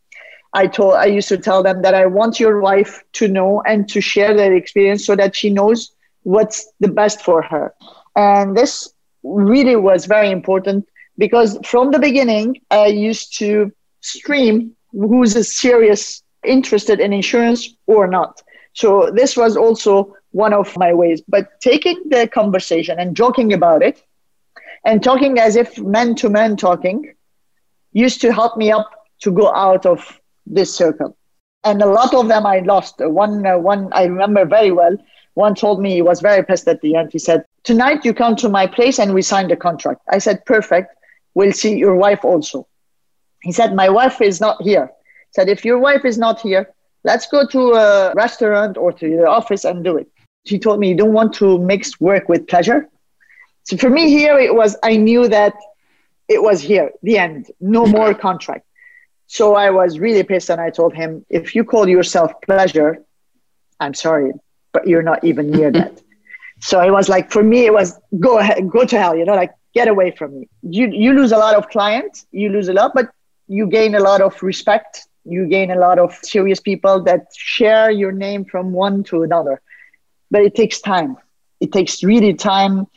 I 0.53 0.67
told 0.67 0.95
I 0.95 1.07
used 1.07 1.29
to 1.29 1.39
tell 1.39 1.63
them 1.63 1.83
that 1.83 1.95
I 1.95 2.07
want 2.07 2.41
your 2.41 2.61
wife 2.61 3.05
to 3.15 3.29
know 3.29 3.63
and 3.67 3.89
to 3.91 4.01
share 4.01 4.35
their 4.35 4.55
experience 4.55 5.07
so 5.07 5.15
that 5.17 5.37
she 5.37 5.51
knows 5.51 5.93
what's 6.23 6.73
the 6.81 6.89
best 6.89 7.23
for 7.23 7.43
her. 7.43 7.75
And 8.17 8.57
this 8.57 8.93
really 9.23 9.77
was 9.77 10.07
very 10.07 10.31
important 10.31 10.89
because 11.19 11.59
from 11.65 11.91
the 11.91 11.99
beginning 11.99 12.61
I 12.71 12.87
used 12.87 13.39
to 13.39 13.73
stream 14.01 14.75
who's 14.93 15.37
a 15.37 15.45
serious 15.45 16.23
interested 16.45 17.01
in 17.01 17.13
insurance 17.13 17.75
or 17.87 18.07
not. 18.07 18.43
So 18.73 19.11
this 19.15 19.37
was 19.37 19.57
also 19.57 20.17
one 20.33 20.53
of 20.53 20.77
my 20.77 20.95
ways. 20.95 21.23
But 21.27 21.61
taking 21.61 22.03
the 22.09 22.29
conversation 22.29 22.99
and 22.99 23.17
joking 23.17 23.53
about 23.53 23.83
it 23.83 24.03
and 24.85 25.03
talking 25.03 25.39
as 25.39 25.57
if 25.57 25.79
men 25.79 26.15
to 26.17 26.29
men 26.29 26.57
talking 26.57 27.15
used 27.93 28.21
to 28.23 28.33
help 28.33 28.57
me 28.57 28.73
up 28.73 28.91
to 29.21 29.31
go 29.31 29.53
out 29.55 29.85
of 29.87 30.20
this 30.55 30.75
circle. 30.75 31.17
And 31.65 31.83
a 31.83 31.87
lot 31.87 32.15
of 32.15 32.29
them 32.29 32.47
I 32.47 32.61
lost. 32.61 32.97
One, 32.99 33.47
uh, 33.47 33.59
one 33.59 33.93
I 33.93 34.05
remember 34.05 34.45
very 34.45 34.71
well. 34.71 34.97
One 35.35 35.55
told 35.55 35.81
me 35.81 35.95
he 35.95 36.03
was 36.03 36.21
very 36.21 36.45
pissed 36.45 36.67
at 36.69 36.81
the 36.81 36.97
end. 36.97 37.11
He 37.13 37.19
said, 37.19 37.45
Tonight 37.65 38.05
you 38.05 38.15
come 38.15 38.37
to 38.37 38.49
my 38.49 38.67
place 38.67 38.99
and 38.99 39.15
we 39.15 39.23
signed 39.23 39.51
the 39.51 39.57
contract. 39.57 40.01
I 40.11 40.19
said, 40.19 40.45
Perfect. 40.47 40.95
We'll 41.35 41.53
see 41.53 41.77
your 41.77 41.95
wife 41.95 42.25
also. 42.25 42.67
He 43.43 43.53
said, 43.53 43.75
My 43.75 43.89
wife 43.89 44.21
is 44.21 44.41
not 44.41 44.61
here. 44.63 44.87
He 44.87 45.33
said, 45.35 45.49
If 45.49 45.65
your 45.65 45.79
wife 45.79 46.05
is 46.05 46.19
not 46.19 46.41
here, 46.41 46.73
let's 47.05 47.27
go 47.27 47.47
to 47.47 47.73
a 47.75 48.13
restaurant 48.15 48.77
or 48.77 48.93
to 48.93 49.17
the 49.17 49.27
office 49.27 49.65
and 49.65 49.85
do 49.85 49.97
it. 49.99 50.09
He 50.45 50.59
told 50.59 50.81
me, 50.81 50.89
You 50.89 50.97
don't 50.97 51.13
want 51.13 51.35
to 51.35 51.59
mix 51.59 52.01
work 52.01 52.29
with 52.29 52.49
pleasure. 52.49 52.89
So 53.65 53.77
for 53.77 53.91
me, 53.91 54.09
here 54.09 54.39
it 54.39 54.55
was, 54.55 54.77
I 54.83 54.97
knew 54.97 55.29
that 55.29 55.55
it 56.29 56.43
was 56.43 56.61
here, 56.61 56.91
the 57.03 57.19
end, 57.19 57.51
no 57.61 57.87
more 57.87 58.15
contract. 58.15 58.65
So 59.31 59.55
I 59.55 59.71
was 59.71 60.01
really 60.01 60.25
pissed 60.25 60.51
and 60.51 60.61
I 60.61 60.71
told 60.71 60.93
him, 60.93 61.25
if 61.31 61.55
you 61.55 61.63
call 61.65 61.89
yourself 61.89 62.33
pleasure, 62.43 62.99
I'm 63.79 63.95
sorry, 63.95 64.33
but 64.73 64.89
you're 64.89 65.03
not 65.03 65.23
even 65.23 65.51
near 65.53 65.71
that. 65.79 66.01
So 66.59 66.81
it 66.81 66.91
was 66.91 67.09
like 67.09 67.31
for 67.31 67.43
me, 67.43 67.65
it 67.65 67.73
was 67.73 67.99
go 68.19 68.39
ahead, 68.39 68.69
go 68.69 68.85
to 68.85 68.99
hell, 68.99 69.15
you 69.17 69.25
know, 69.25 69.35
like 69.37 69.53
get 69.73 69.87
away 69.87 70.11
from 70.11 70.41
me. 70.41 70.49
You 70.63 70.89
you 70.89 71.13
lose 71.15 71.31
a 71.31 71.39
lot 71.39 71.55
of 71.55 71.69
clients, 71.69 72.27
you 72.33 72.49
lose 72.51 72.69
a 72.69 72.73
lot, 72.73 72.91
but 72.93 73.07
you 73.47 73.69
gain 73.69 73.95
a 73.95 74.01
lot 74.01 74.21
of 74.21 74.43
respect. 74.43 75.07
You 75.25 75.47
gain 75.47 75.71
a 75.71 75.79
lot 75.79 75.99
of 76.01 76.13
serious 76.23 76.61
people 76.61 77.03
that 77.05 77.27
share 77.37 77.91
your 77.91 78.11
name 78.13 78.45
from 78.45 78.73
one 78.73 79.05
to 79.05 79.23
another. 79.23 79.61
But 80.31 80.43
it 80.43 80.57
takes 80.57 80.81
time. 80.81 81.17
It 81.61 81.73
takes 81.73 82.03
really 82.03 82.35
time 82.35 82.89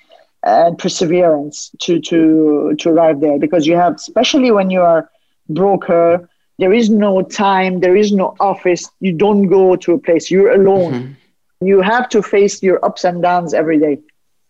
and 0.43 0.77
perseverance 0.79 1.71
to 1.81 1.99
to 1.99 2.75
to 2.79 2.89
arrive 2.89 3.21
there 3.21 3.37
because 3.37 3.67
you 3.67 3.75
have, 3.75 3.95
especially 3.95 4.51
when 4.51 4.71
you 4.71 4.81
are 4.81 5.09
broker, 5.50 6.29
there 6.59 6.73
is 6.73 6.89
no 6.89 7.21
time, 7.21 7.79
there 7.79 7.95
is 7.95 8.12
no 8.12 8.35
office. 8.39 8.89
You 9.00 9.13
don't 9.13 9.47
go 9.47 9.75
to 9.75 9.93
a 9.93 9.97
place. 10.00 10.29
You're 10.29 10.53
alone. 10.53 10.93
Mm-hmm 10.93 11.13
you 11.65 11.81
have 11.81 12.09
to 12.09 12.21
face 12.21 12.62
your 12.62 12.83
ups 12.85 13.03
and 13.03 13.21
downs 13.21 13.53
every 13.53 13.79
day. 13.79 14.00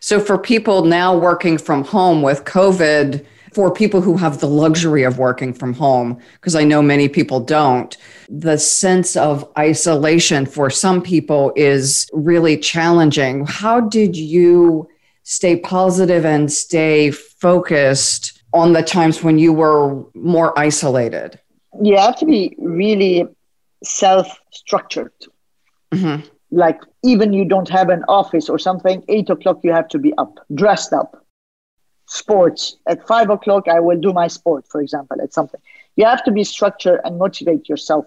So, 0.00 0.20
for 0.20 0.36
people 0.36 0.84
now 0.84 1.16
working 1.16 1.56
from 1.58 1.84
home 1.84 2.22
with 2.22 2.44
COVID, 2.44 3.24
for 3.52 3.72
people 3.72 4.00
who 4.00 4.16
have 4.16 4.40
the 4.40 4.48
luxury 4.48 5.04
of 5.04 5.18
working 5.18 5.54
from 5.54 5.72
home, 5.72 6.20
because 6.34 6.54
I 6.54 6.64
know 6.64 6.82
many 6.82 7.08
people 7.08 7.40
don't, 7.40 7.96
the 8.28 8.58
sense 8.58 9.16
of 9.16 9.48
isolation 9.56 10.44
for 10.44 10.68
some 10.68 11.00
people 11.00 11.52
is 11.56 12.08
really 12.12 12.58
challenging. 12.58 13.46
How 13.46 13.80
did 13.80 14.16
you 14.16 14.88
stay 15.22 15.56
positive 15.56 16.26
and 16.26 16.52
stay 16.52 17.10
focused 17.10 18.33
on 18.54 18.72
the 18.72 18.82
times 18.82 19.22
when 19.22 19.38
you 19.38 19.52
were 19.52 20.04
more 20.14 20.58
isolated? 20.58 21.38
You 21.82 21.98
have 21.98 22.16
to 22.20 22.24
be 22.24 22.54
really 22.58 23.26
self 23.82 24.38
structured. 24.50 25.12
Mm-hmm 25.92 26.26
like 26.54 26.80
even 27.02 27.32
you 27.32 27.44
don't 27.44 27.68
have 27.68 27.88
an 27.88 28.04
office 28.08 28.48
or 28.48 28.58
something, 28.58 29.04
eight 29.08 29.28
o'clock 29.28 29.58
you 29.62 29.72
have 29.72 29.88
to 29.88 29.98
be 29.98 30.14
up, 30.14 30.38
dressed 30.54 30.92
up. 30.92 31.26
Sports 32.06 32.76
at 32.86 33.06
five 33.06 33.28
o'clock, 33.28 33.66
I 33.66 33.80
will 33.80 34.00
do 34.00 34.12
my 34.12 34.28
sport, 34.28 34.66
for 34.68 34.80
example, 34.80 35.20
at 35.20 35.32
something. 35.32 35.60
You 35.96 36.04
have 36.04 36.22
to 36.24 36.30
be 36.30 36.44
structured 36.44 37.00
and 37.04 37.18
motivate 37.18 37.68
yourself 37.68 38.06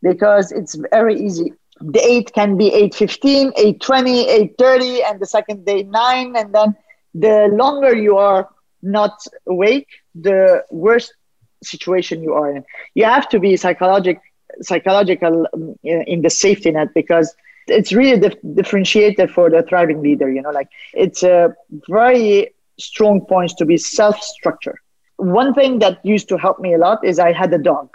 because 0.00 0.52
it's 0.52 0.76
very 0.92 1.18
easy. 1.20 1.54
The 1.80 2.00
eight 2.04 2.32
can 2.32 2.56
be 2.56 2.70
8.15, 2.70 3.54
8.20, 3.78 4.56
8.30, 4.58 5.10
and 5.10 5.20
the 5.20 5.26
second 5.26 5.64
day 5.64 5.82
nine. 5.84 6.36
And 6.36 6.54
then 6.54 6.76
the 7.14 7.48
longer 7.52 7.96
you 7.96 8.16
are 8.16 8.48
not 8.82 9.12
awake, 9.46 9.88
the 10.14 10.64
worse 10.70 11.12
situation 11.62 12.22
you 12.22 12.34
are 12.34 12.54
in. 12.56 12.64
You 12.94 13.04
have 13.04 13.28
to 13.30 13.40
be 13.40 13.56
psychologic, 13.56 14.20
psychological 14.60 15.46
um, 15.54 15.74
in 15.82 16.22
the 16.22 16.30
safety 16.30 16.70
net 16.70 16.88
because– 16.94 17.34
it's 17.68 17.92
really 17.92 18.18
dif- 18.18 18.38
differentiated 18.54 19.30
for 19.30 19.50
the 19.50 19.62
thriving 19.62 20.02
leader 20.02 20.30
you 20.30 20.42
know 20.42 20.50
like 20.50 20.68
it's 20.94 21.22
a 21.22 21.54
very 21.88 22.50
strong 22.78 23.20
point 23.26 23.52
to 23.58 23.64
be 23.64 23.76
self-structure 23.76 24.80
one 25.16 25.52
thing 25.54 25.78
that 25.80 26.04
used 26.04 26.28
to 26.28 26.38
help 26.38 26.58
me 26.60 26.74
a 26.74 26.78
lot 26.78 27.04
is 27.04 27.18
i 27.18 27.32
had 27.32 27.52
a 27.52 27.58
dog. 27.58 27.88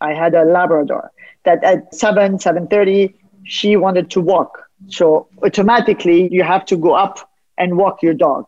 I 0.00 0.14
had 0.14 0.34
a 0.36 0.44
labrador 0.44 1.10
that 1.44 1.64
at 1.64 1.92
7 1.92 2.38
7.30 2.38 3.14
she 3.42 3.76
wanted 3.76 4.10
to 4.10 4.20
walk. 4.20 4.62
So 4.86 5.28
automatically 5.42 6.28
you 6.30 6.44
have 6.44 6.64
to 6.66 6.76
go 6.76 6.92
up 6.94 7.28
and 7.56 7.76
walk 7.76 8.00
your 8.00 8.14
dog 8.14 8.44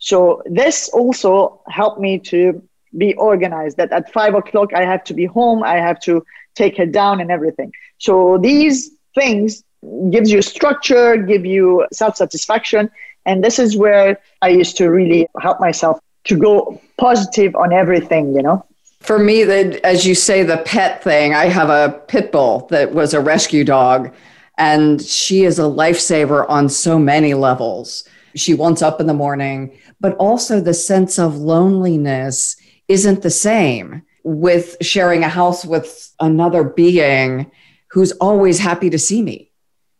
so 0.00 0.42
this 0.46 0.88
also 0.88 1.62
helped 1.68 2.00
me 2.00 2.18
to 2.18 2.60
be 2.98 3.14
organized 3.14 3.76
that 3.76 3.92
at 3.92 4.12
five 4.12 4.34
o'clock 4.34 4.74
i 4.74 4.84
have 4.84 5.04
to 5.04 5.14
be 5.14 5.26
home 5.26 5.62
i 5.62 5.76
have 5.76 6.00
to 6.00 6.24
take 6.56 6.76
her 6.76 6.86
down 6.86 7.20
and 7.20 7.30
everything 7.30 7.72
so 7.98 8.38
these 8.38 8.90
things 9.14 9.62
gives 10.10 10.30
you 10.30 10.42
structure, 10.42 11.16
give 11.16 11.44
you 11.44 11.86
self-satisfaction. 11.92 12.90
And 13.26 13.44
this 13.44 13.58
is 13.58 13.76
where 13.76 14.18
I 14.42 14.48
used 14.48 14.76
to 14.78 14.88
really 14.88 15.26
help 15.40 15.60
myself 15.60 16.00
to 16.24 16.36
go 16.36 16.80
positive 16.98 17.54
on 17.54 17.72
everything, 17.72 18.34
you 18.34 18.42
know. 18.42 18.64
For 19.00 19.18
me, 19.18 19.44
that 19.44 19.76
as 19.76 20.06
you 20.06 20.14
say, 20.14 20.42
the 20.42 20.58
pet 20.58 21.02
thing, 21.02 21.34
I 21.34 21.46
have 21.46 21.70
a 21.70 22.00
pit 22.08 22.32
bull 22.32 22.66
that 22.70 22.92
was 22.92 23.14
a 23.14 23.20
rescue 23.20 23.64
dog, 23.64 24.12
and 24.58 25.00
she 25.00 25.44
is 25.44 25.58
a 25.58 25.62
lifesaver 25.62 26.48
on 26.48 26.68
so 26.68 26.98
many 26.98 27.32
levels. 27.32 28.06
She 28.34 28.52
wants 28.52 28.82
up 28.82 29.00
in 29.00 29.06
the 29.06 29.14
morning, 29.14 29.78
but 30.00 30.16
also 30.16 30.60
the 30.60 30.74
sense 30.74 31.18
of 31.18 31.36
loneliness 31.36 32.56
isn't 32.88 33.22
the 33.22 33.30
same 33.30 34.02
with 34.24 34.76
sharing 34.80 35.22
a 35.22 35.28
house 35.28 35.64
with 35.64 36.12
another 36.20 36.64
being 36.64 37.50
who's 37.90 38.12
always 38.12 38.58
happy 38.58 38.90
to 38.90 38.98
see 38.98 39.22
me. 39.22 39.50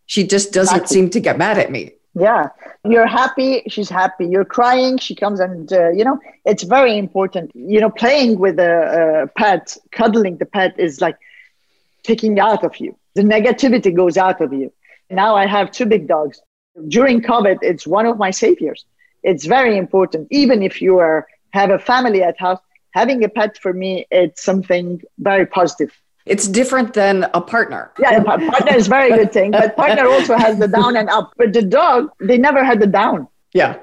She 0.07 0.26
just 0.26 0.52
doesn't 0.52 0.75
exactly. 0.75 0.95
seem 0.95 1.11
to 1.11 1.21
get 1.21 1.38
mad 1.38 1.59
at 1.59 1.71
me. 1.71 1.92
Yeah. 2.14 2.49
You're 2.85 3.07
happy, 3.07 3.62
she's 3.69 3.88
happy. 3.88 4.26
You're 4.26 4.45
crying, 4.45 4.99
she 4.99 5.14
comes 5.14 5.38
and, 5.38 5.73
uh, 5.73 5.90
you 5.90 6.04
know, 6.04 6.19
it's 6.45 6.64
very 6.64 6.99
important. 6.99 7.52
You 7.54 7.80
know, 7.80 7.90
playing 7.90 8.38
with 8.38 8.59
a, 8.59 9.23
a 9.23 9.26
pet, 9.38 9.76
cuddling 9.92 10.38
the 10.38 10.47
pet 10.47 10.75
is 10.78 11.00
like 11.00 11.16
taking 12.02 12.40
out 12.40 12.64
of 12.64 12.76
you. 12.78 12.97
The 13.14 13.23
negativity 13.23 13.95
goes 13.95 14.16
out 14.16 14.40
of 14.40 14.52
you. 14.52 14.73
Now 15.11 15.37
I 15.37 15.47
have 15.47 15.71
two 15.71 15.87
big 15.87 16.09
dogs. 16.09 16.40
During 16.88 17.21
COVID, 17.21 17.59
it's 17.62 17.87
one 17.87 18.07
of 18.07 18.16
my 18.19 18.30
saviors. 18.30 18.85
It's 19.23 19.47
very 19.47 19.77
important. 19.77 20.29
Even 20.31 20.62
if 20.62 20.81
you 20.81 20.99
are 20.99 21.27
have 21.53 21.71
a 21.71 21.79
family 21.79 22.23
at 22.23 22.39
house, 22.39 22.61
having 22.93 23.25
a 23.25 23.29
pet 23.29 23.59
for 23.59 23.73
me, 23.73 24.07
it's 24.11 24.43
something 24.43 25.00
very 25.19 25.47
positive. 25.47 25.91
It's 26.27 26.47
different 26.47 26.95
than 26.95 27.27
a 27.35 27.41
partner. 27.41 27.93
Yeah, 27.99 28.23
partner 28.23 28.77
is 28.77 28.87
very 28.87 29.11
good 29.11 29.33
thing, 29.33 29.50
but 29.50 29.77
partner 29.77 30.07
also 30.07 30.37
has 30.37 30.59
the 30.59 30.69
down 30.69 30.97
and 30.97 31.09
up. 31.09 31.33
But 31.37 31.53
the 31.53 31.62
dog, 31.62 32.11
they 32.21 32.39
never 32.39 32.62
had 32.62 32.79
the 32.81 32.87
down. 32.87 33.27
Yeah. 33.53 33.79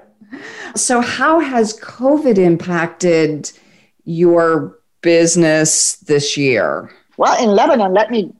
So 0.76 1.02
how 1.02 1.40
has 1.40 1.80
COVID 1.80 2.38
impacted 2.38 3.52
your 4.06 4.80
business 5.02 5.98
this 5.98 6.38
year? 6.38 6.92
Well, 7.18 7.42
in 7.44 7.50
Lebanon, 7.50 7.94
let 7.94 8.12
me 8.12 8.34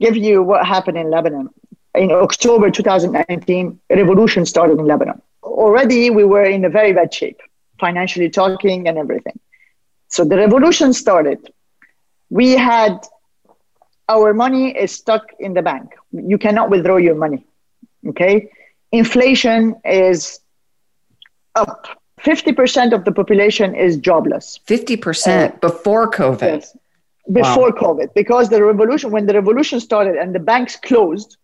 give 0.00 0.16
you 0.16 0.42
what 0.42 0.66
happened 0.66 0.98
in 0.98 1.10
Lebanon. 1.10 1.50
In 1.94 2.10
October 2.10 2.70
2019, 2.70 3.78
a 3.90 3.96
revolution 3.96 4.46
started 4.46 4.78
in 4.78 4.86
Lebanon. 4.86 5.20
Already 5.44 6.10
we 6.10 6.24
were 6.24 6.44
in 6.44 6.64
a 6.64 6.70
very 6.70 6.92
bad 6.92 7.12
shape, 7.12 7.40
financially 7.78 8.30
talking 8.30 8.88
and 8.88 8.98
everything. 8.98 9.38
So 10.08 10.24
the 10.24 10.36
revolution 10.36 10.92
started. 10.92 11.50
We 12.30 12.52
had 12.52 12.98
our 14.08 14.34
money 14.34 14.76
is 14.76 14.92
stuck 14.92 15.32
in 15.38 15.54
the 15.54 15.62
bank. 15.62 15.94
You 16.12 16.38
cannot 16.38 16.70
withdraw 16.70 16.96
your 16.96 17.14
money. 17.14 17.46
Okay. 18.08 18.50
Inflation 18.92 19.76
is 19.84 20.40
up. 21.54 21.86
50% 22.20 22.92
of 22.92 23.04
the 23.04 23.12
population 23.12 23.74
is 23.74 23.96
jobless. 23.96 24.58
50% 24.66 25.26
uh, 25.26 25.56
before 25.60 26.10
COVID. 26.10 26.40
Yes. 26.40 26.76
Before 27.30 27.70
wow. 27.70 27.82
COVID, 27.82 28.14
because 28.14 28.50
the 28.50 28.62
revolution, 28.62 29.10
when 29.10 29.26
the 29.26 29.34
revolution 29.34 29.80
started 29.80 30.16
and 30.16 30.34
the 30.34 30.38
banks 30.38 30.76
closed, 30.76 31.38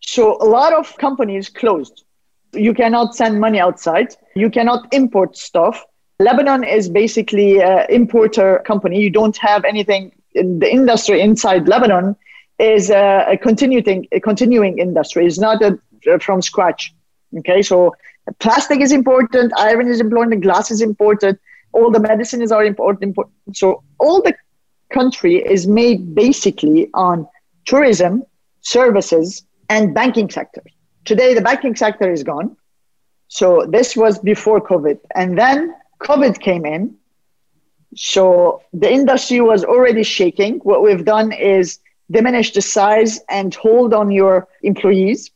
so 0.00 0.42
a 0.42 0.44
lot 0.44 0.72
of 0.72 0.96
companies 0.96 1.50
closed. 1.50 2.04
You 2.52 2.74
cannot 2.74 3.14
send 3.14 3.40
money 3.40 3.60
outside. 3.60 4.14
You 4.34 4.50
cannot 4.50 4.92
import 4.92 5.36
stuff. 5.36 5.84
Lebanon 6.18 6.64
is 6.64 6.88
basically 6.88 7.60
an 7.60 7.86
importer 7.88 8.62
company. 8.66 9.00
You 9.00 9.10
don't 9.10 9.36
have 9.38 9.64
anything 9.64 10.12
the 10.34 10.68
industry 10.70 11.20
inside 11.20 11.68
Lebanon 11.68 12.16
is 12.58 12.90
a, 12.90 13.26
a 13.30 13.36
continuing 13.36 14.06
a 14.12 14.20
continuing 14.20 14.78
industry. 14.78 15.26
It's 15.26 15.38
not 15.38 15.62
a 15.62 15.78
from 16.20 16.42
scratch. 16.42 16.94
Okay, 17.38 17.62
so 17.62 17.94
plastic 18.40 18.80
is 18.80 18.92
important, 18.92 19.52
iron 19.56 19.88
is 19.88 20.00
important, 20.00 20.42
glass 20.42 20.70
is 20.70 20.82
important, 20.82 21.40
all 21.72 21.90
the 21.90 22.00
medicines 22.00 22.52
are 22.52 22.64
important. 22.64 23.02
important. 23.02 23.56
So 23.56 23.82
all 23.98 24.20
the 24.22 24.34
country 24.92 25.36
is 25.36 25.66
made 25.66 26.14
basically 26.14 26.90
on 26.92 27.26
tourism, 27.64 28.24
services, 28.60 29.44
and 29.70 29.94
banking 29.94 30.28
sector. 30.28 30.62
Today, 31.04 31.34
the 31.34 31.40
banking 31.40 31.76
sector 31.76 32.10
is 32.10 32.22
gone. 32.22 32.56
So 33.28 33.66
this 33.66 33.96
was 33.96 34.18
before 34.18 34.60
COVID, 34.60 34.98
and 35.14 35.38
then 35.38 35.74
COVID 36.00 36.40
came 36.40 36.66
in, 36.66 36.96
so 37.94 38.62
the 38.72 38.90
industry 38.90 39.40
was 39.40 39.64
already 39.64 40.02
shaking. 40.02 40.60
What 40.60 40.82
we've 40.82 41.04
done 41.04 41.32
is 41.32 41.78
diminish 42.10 42.52
the 42.52 42.62
size 42.62 43.20
and 43.28 43.54
hold 43.54 43.94
on 43.94 44.10
your 44.10 44.48
employees. 44.62 45.30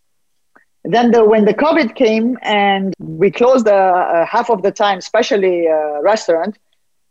Then 0.84 1.10
the, 1.10 1.24
when 1.24 1.44
the 1.44 1.54
COVID 1.54 1.94
came 1.96 2.38
and 2.42 2.94
we 2.98 3.30
closed 3.30 3.66
uh, 3.66 4.24
half 4.24 4.50
of 4.50 4.62
the 4.62 4.70
time, 4.70 4.98
especially 4.98 5.68
uh, 5.68 6.00
restaurant, 6.00 6.58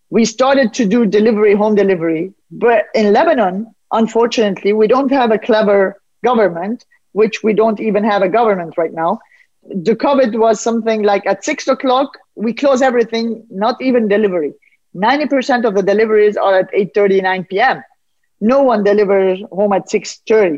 we 0.09 0.23
started 0.23 0.73
to 0.75 0.85
do 0.85 1.05
delivery, 1.05 1.55
home 1.55 1.75
delivery. 1.75 2.33
But 2.51 2.85
in 2.93 3.11
Lebanon, 3.11 3.75
unfortunately, 3.91 4.71
we 4.73 4.87
don't 4.87 5.11
have 5.11 5.31
a 5.31 5.39
clever 5.39 6.01
government, 6.23 6.85
which 7.15 7.41
we 7.43 7.53
don't 7.53 7.79
even 7.79 8.03
have 8.03 8.21
a 8.21 8.27
government 8.27 8.77
right 8.77 8.93
now. 8.93 9.19
The 9.63 9.95
COVID 9.95 10.37
was 10.37 10.59
something 10.59 11.01
like 11.01 11.25
at 11.25 11.45
six 11.45 11.65
o'clock, 11.69 12.17
we 12.35 12.51
close 12.53 12.81
everything, 12.81 13.47
not 13.49 13.81
even 13.81 14.09
delivery. 14.09 14.53
90% 14.93 15.65
of 15.65 15.75
the 15.75 15.81
deliveries 15.81 16.35
are 16.35 16.59
at 16.59 16.73
8.30, 16.73 17.23
9 17.23 17.45
p.m. 17.45 17.83
No 18.41 18.63
one 18.63 18.83
delivers 18.83 19.39
home 19.49 19.71
at 19.71 19.87
6.30 19.87 20.57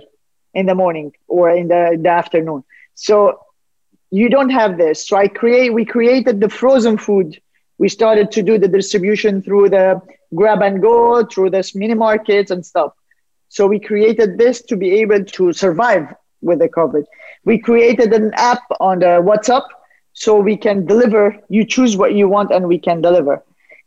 in 0.55 0.65
the 0.65 0.73
morning 0.73 1.11
or 1.27 1.51
in 1.51 1.67
the, 1.67 1.99
the 2.01 2.09
afternoon. 2.09 2.63
So 2.95 3.39
you 4.09 4.27
don't 4.27 4.49
have 4.49 4.79
this. 4.79 5.07
So 5.07 5.15
I 5.15 5.27
create 5.27 5.71
we 5.71 5.85
created 5.85 6.41
the 6.41 6.49
frozen 6.49 6.97
food. 6.97 7.39
We 7.77 7.87
started 7.87 8.31
to 8.31 8.41
do 8.41 8.57
the 8.57 8.67
distribution 8.67 9.43
through 9.43 9.69
the 9.69 10.01
grab 10.33 10.63
and 10.63 10.81
go, 10.81 11.23
through 11.23 11.51
this 11.51 11.75
mini 11.75 11.93
markets 11.93 12.49
and 12.49 12.65
stuff. 12.65 12.93
So 13.49 13.67
we 13.67 13.79
created 13.79 14.39
this 14.39 14.63
to 14.63 14.75
be 14.75 15.01
able 15.01 15.23
to 15.23 15.53
survive 15.53 16.15
with 16.47 16.59
the 16.59 16.69
COVID. 16.69 17.05
We 17.45 17.59
created 17.59 18.11
an 18.13 18.33
app 18.35 18.63
on 18.79 18.99
the 18.99 19.21
WhatsApp 19.29 19.65
so 20.13 20.39
we 20.39 20.57
can 20.57 20.85
deliver. 20.85 21.35
You 21.49 21.63
choose 21.65 21.95
what 21.95 22.15
you 22.15 22.27
want 22.27 22.51
and 22.51 22.67
we 22.67 22.79
can 22.79 23.01
deliver. 23.01 23.43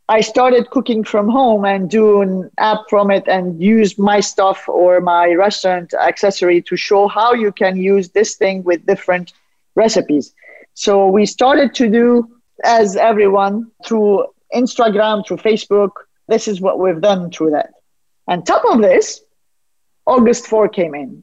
I 0.09 0.21
started 0.23 0.71
cooking 0.71 1.05
from 1.05 1.29
home 1.29 1.65
and 1.65 1.89
do 1.89 2.21
an 2.21 2.51
app 2.59 2.81
from 2.89 3.13
it 3.13 3.29
and 3.29 3.63
use 3.63 3.97
my 3.97 4.19
stuff 4.19 4.69
or 4.69 5.01
my 5.01 5.33
restaurant 5.35 5.95
accessory 5.95 6.63
to 6.63 6.77
show 6.77 7.07
how 7.07 7.33
you 7.33 7.53
can 7.53 7.77
use 7.77 8.09
this 8.09 8.35
thing 8.35 8.65
with 8.65 8.85
different 8.87 9.33
recipes. 9.77 10.35
So 10.75 11.07
we 11.07 11.27
started 11.27 11.75
to 11.77 11.89
do 11.89 12.29
as 12.65 12.97
everyone 12.97 13.71
through 13.87 14.27
Instagram, 14.53 15.25
through 15.25 15.39
Facebook. 15.39 15.93
This 16.27 16.49
is 16.49 16.61
what 16.61 16.81
we've 16.81 17.01
done 17.01 17.31
through 17.31 17.51
that. 17.51 17.71
And 18.27 18.45
top 18.45 18.65
of 18.65 18.81
this, 18.81 19.21
August 20.07 20.47
4 20.47 20.69
came 20.69 20.95
in. 20.95 21.23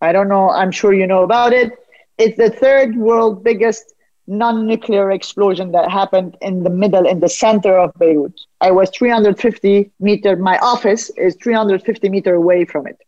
I 0.00 0.12
don't 0.12 0.28
know, 0.28 0.50
I'm 0.50 0.70
sure 0.70 0.92
you 0.92 1.06
know 1.06 1.22
about 1.22 1.52
it. 1.52 1.72
It's 2.18 2.36
the 2.36 2.50
third 2.50 2.96
world 2.96 3.42
biggest 3.44 3.94
non-nuclear 4.26 5.10
explosion 5.10 5.72
that 5.72 5.90
happened 5.90 6.36
in 6.42 6.62
the 6.62 6.70
middle 6.70 7.06
in 7.06 7.20
the 7.20 7.28
center 7.28 7.78
of 7.78 7.94
beirut. 7.98 8.38
I 8.60 8.70
was 8.70 8.90
350 8.90 9.90
meter 9.98 10.36
my 10.36 10.58
office 10.58 11.10
is 11.16 11.36
350 11.42 12.08
meter 12.10 12.34
away 12.34 12.64
from 12.66 12.86
it. 12.86 12.98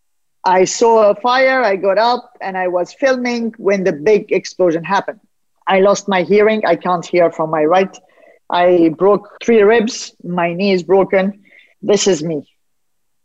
I 0.45 0.65
saw 0.65 1.11
a 1.11 1.15
fire 1.15 1.63
i 1.63 1.77
got 1.77 1.99
up 1.99 2.39
and 2.41 2.57
i 2.57 2.69
was 2.69 2.95
filming 2.95 3.53
when 3.59 3.85
the 3.85 3.93
big 3.93 4.33
explosion 4.33 4.83
happened. 4.85 5.21
I 5.67 5.81
lost 5.81 6.09
my 6.09 6.23
hearing 6.23 6.63
i 6.67 6.77
can't 6.77 7.05
hear 7.05 7.31
from 7.31 7.51
my 7.51 7.65
right. 7.65 7.97
I 8.49 8.95
broke 8.97 9.39
three 9.45 9.63
ribs 9.63 10.15
my 10.25 10.55
knee 10.55 10.73
is 10.73 10.83
broken. 10.83 11.43
This 11.83 12.07
is 12.07 12.23
me. 12.23 12.49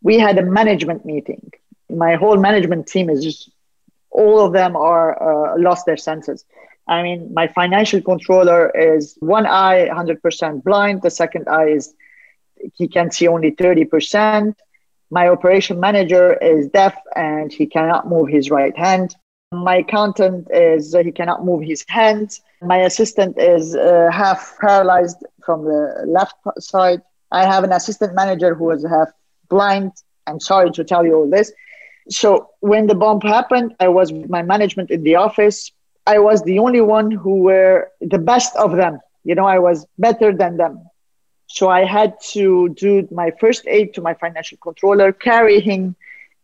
We 0.02 0.20
had 0.20 0.38
a 0.38 0.44
management 0.44 1.06
meeting. 1.06 1.52
My 1.90 2.16
whole 2.16 2.38
management 2.38 2.88
team 2.88 3.10
is 3.10 3.24
just 3.24 3.52
all 4.24 4.46
of 4.46 4.52
them 4.54 4.76
are 4.76 5.10
uh, 5.30 5.58
lost 5.68 5.86
their 5.86 5.98
senses 5.98 6.46
I 6.88 7.02
mean, 7.02 7.34
my 7.34 7.48
financial 7.48 8.02
controller 8.02 8.70
is 8.70 9.18
one 9.20 9.46
eye 9.46 9.90
100% 9.92 10.64
blind, 10.64 11.02
the 11.02 11.10
second 11.10 11.48
eye 11.48 11.70
is 11.70 11.94
he 12.74 12.88
can 12.88 13.12
see 13.12 13.28
only 13.28 13.52
30%. 13.52 14.54
My 15.10 15.28
operation 15.28 15.80
manager 15.80 16.34
is 16.34 16.68
deaf 16.70 16.96
and 17.16 17.52
he 17.52 17.66
cannot 17.66 18.08
move 18.08 18.30
his 18.30 18.50
right 18.52 18.76
hand. 18.78 19.16
My 19.52 19.78
accountant 19.78 20.48
is 20.52 20.94
uh, 20.94 21.04
he 21.04 21.12
cannot 21.12 21.46
move 21.46 21.64
his 21.64 21.86
hands. 21.88 22.42
My 22.62 22.80
assistant 22.80 23.40
is 23.40 23.76
uh, 23.76 24.10
half 24.12 24.58
paralyzed 24.60 25.24
from 25.44 25.64
the 25.64 26.04
left 26.08 26.36
side. 26.60 27.02
I 27.32 27.46
have 27.46 27.64
an 27.64 27.72
assistant 27.72 28.16
manager 28.16 28.56
who 28.56 28.72
is 28.72 28.86
half 28.86 29.10
blind. 29.50 29.92
I'm 30.28 30.40
sorry 30.40 30.72
to 30.72 30.84
tell 30.84 31.06
you 31.06 31.16
all 31.16 31.30
this. 31.30 31.52
So 32.10 32.50
when 32.60 32.88
the 32.88 32.96
bomb 32.96 33.22
happened, 33.22 33.76
I 33.80 33.88
was 33.88 34.12
with 34.12 34.30
my 34.30 34.42
management 34.44 34.92
in 34.92 35.04
the 35.04 35.16
office. 35.16 35.72
I 36.06 36.20
was 36.20 36.42
the 36.44 36.60
only 36.60 36.82
one 36.82 37.12
who 37.12 37.38
were 37.38 37.92
the 38.02 38.20
best 38.20 38.56
of 38.56 38.76
them. 38.76 39.00
You 39.24 39.36
know, 39.36 39.46
I 39.46 39.60
was 39.60 39.88
better 39.98 40.32
than 40.32 40.58
them. 40.58 40.88
So 41.48 41.70
I 41.70 41.84
had 41.86 42.14
to 42.34 42.70
do 42.70 43.08
my 43.12 43.32
first 43.40 43.66
aid 43.68 43.94
to 43.96 44.02
my 44.02 44.14
financial 44.14 44.58
controller, 44.62 45.12
carry 45.12 45.60
him 45.60 45.96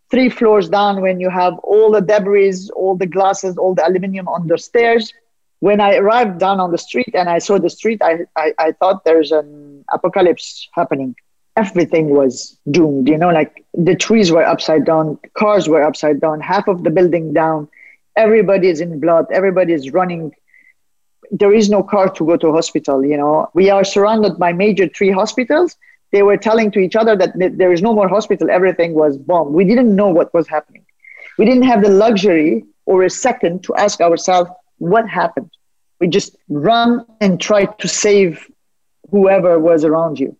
three 0.10 0.30
floors 0.30 0.70
down 0.70 1.01
when 1.01 1.20
you 1.20 1.30
have 1.30 1.58
all 1.60 1.91
the 1.91 2.01
debris, 2.01 2.70
all 2.75 2.96
the 2.96 3.06
glasses, 3.06 3.57
all 3.57 3.74
the 3.74 3.88
aluminum 3.88 4.27
on 4.27 4.48
the 4.48 4.57
stairs. 4.57 5.14
When 5.59 5.79
I 5.79 5.96
arrived 5.96 6.40
down 6.40 6.59
on 6.59 6.72
the 6.72 6.77
street 6.77 7.14
and 7.14 7.29
I 7.29 7.40
saw 7.40 7.59
the 7.59 7.70
street, 7.70 8.01
I, 8.01 8.25
I, 8.36 8.53
I 8.57 8.72
thought 8.74 9.05
there's 9.05 9.31
an 9.31 9.86
apocalypse 9.94 10.68
happening. 10.74 11.16
Everything 11.57 12.09
was 12.09 12.57
doomed, 12.70 13.07
you 13.07 13.18
know, 13.18 13.29
like 13.29 13.66
the 13.74 13.96
trees 13.96 14.31
were 14.31 14.44
upside 14.44 14.85
down, 14.85 15.20
cars 15.37 15.68
were 15.68 15.83
upside 15.83 16.22
down, 16.22 16.40
half 16.40 16.68
of 16.68 16.83
the 16.83 16.90
building 16.90 17.33
down 17.33 17.68
everybody 18.16 18.68
is 18.68 18.81
in 18.81 19.00
blood 19.00 19.25
everybody 19.31 19.74
is 19.74 19.92
running. 19.92 20.33
There 21.31 21.53
is 21.53 21.70
no 21.70 21.81
car 21.81 22.09
to 22.09 22.25
go 22.25 22.37
to 22.37 22.51
hospital 22.51 23.05
you 23.05 23.18
know. 23.18 23.50
We 23.53 23.70
are 23.70 23.83
surrounded 23.83 24.37
by 24.37 24.53
major 24.53 24.87
three 24.87 25.11
hospitals. 25.11 25.77
They 26.11 26.24
were 26.24 26.37
telling 26.37 26.72
to 26.72 26.79
each 26.79 26.96
other 26.96 27.16
that 27.16 27.31
there 27.57 27.72
is 27.72 27.81
no 27.81 27.94
more 27.94 28.09
hospital 28.09 28.50
everything 28.50 28.94
was 28.94 29.18
bombed. 29.18 29.53
We 29.53 29.64
didn't 29.64 29.96
know 29.96 30.09
what 30.09 30.33
was 30.33 30.48
happening. 30.48 30.85
We 31.37 31.46
didn't 31.46 31.64
have 31.64 31.81
the 31.81 31.90
luxury 31.90 32.66
or 32.85 33.03
a 33.03 33.09
second 33.09 33.64
to 33.64 33.75
ask 33.75 34.01
ourselves 34.01 34.51
what 34.79 35.07
happened. 35.07 35.51
We 36.01 36.07
just 36.07 36.35
run 36.50 37.05
and 37.22 37.40
try 37.40 37.66
to 37.66 37.87
save 37.87 38.46
whoever 39.09 39.57
was 39.57 39.85
around 39.85 40.20
you 40.20 40.35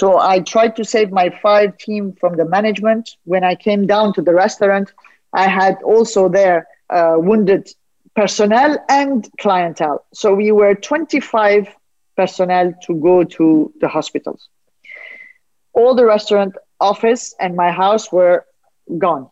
so 0.00 0.06
i 0.32 0.36
tried 0.52 0.74
to 0.76 0.84
save 0.94 1.10
my 1.20 1.28
five 1.44 1.76
team 1.86 2.12
from 2.20 2.36
the 2.36 2.48
management 2.56 3.16
when 3.32 3.44
i 3.50 3.54
came 3.66 3.86
down 3.94 4.12
to 4.12 4.22
the 4.28 4.34
restaurant 4.44 4.92
i 5.44 5.46
had 5.60 5.74
also 5.94 6.28
there 6.38 6.58
uh, 6.90 7.16
wounded 7.28 7.68
personnel 8.16 8.78
and 8.88 9.28
clientele. 9.38 10.04
So 10.12 10.34
we 10.34 10.50
were 10.50 10.74
25 10.74 11.68
personnel 12.16 12.74
to 12.86 12.94
go 12.94 13.22
to 13.22 13.72
the 13.80 13.88
hospitals. 13.88 14.48
All 15.74 15.94
the 15.94 16.06
restaurant, 16.06 16.56
office, 16.80 17.34
and 17.38 17.54
my 17.54 17.70
house 17.70 18.10
were 18.10 18.46
gone. 18.98 19.28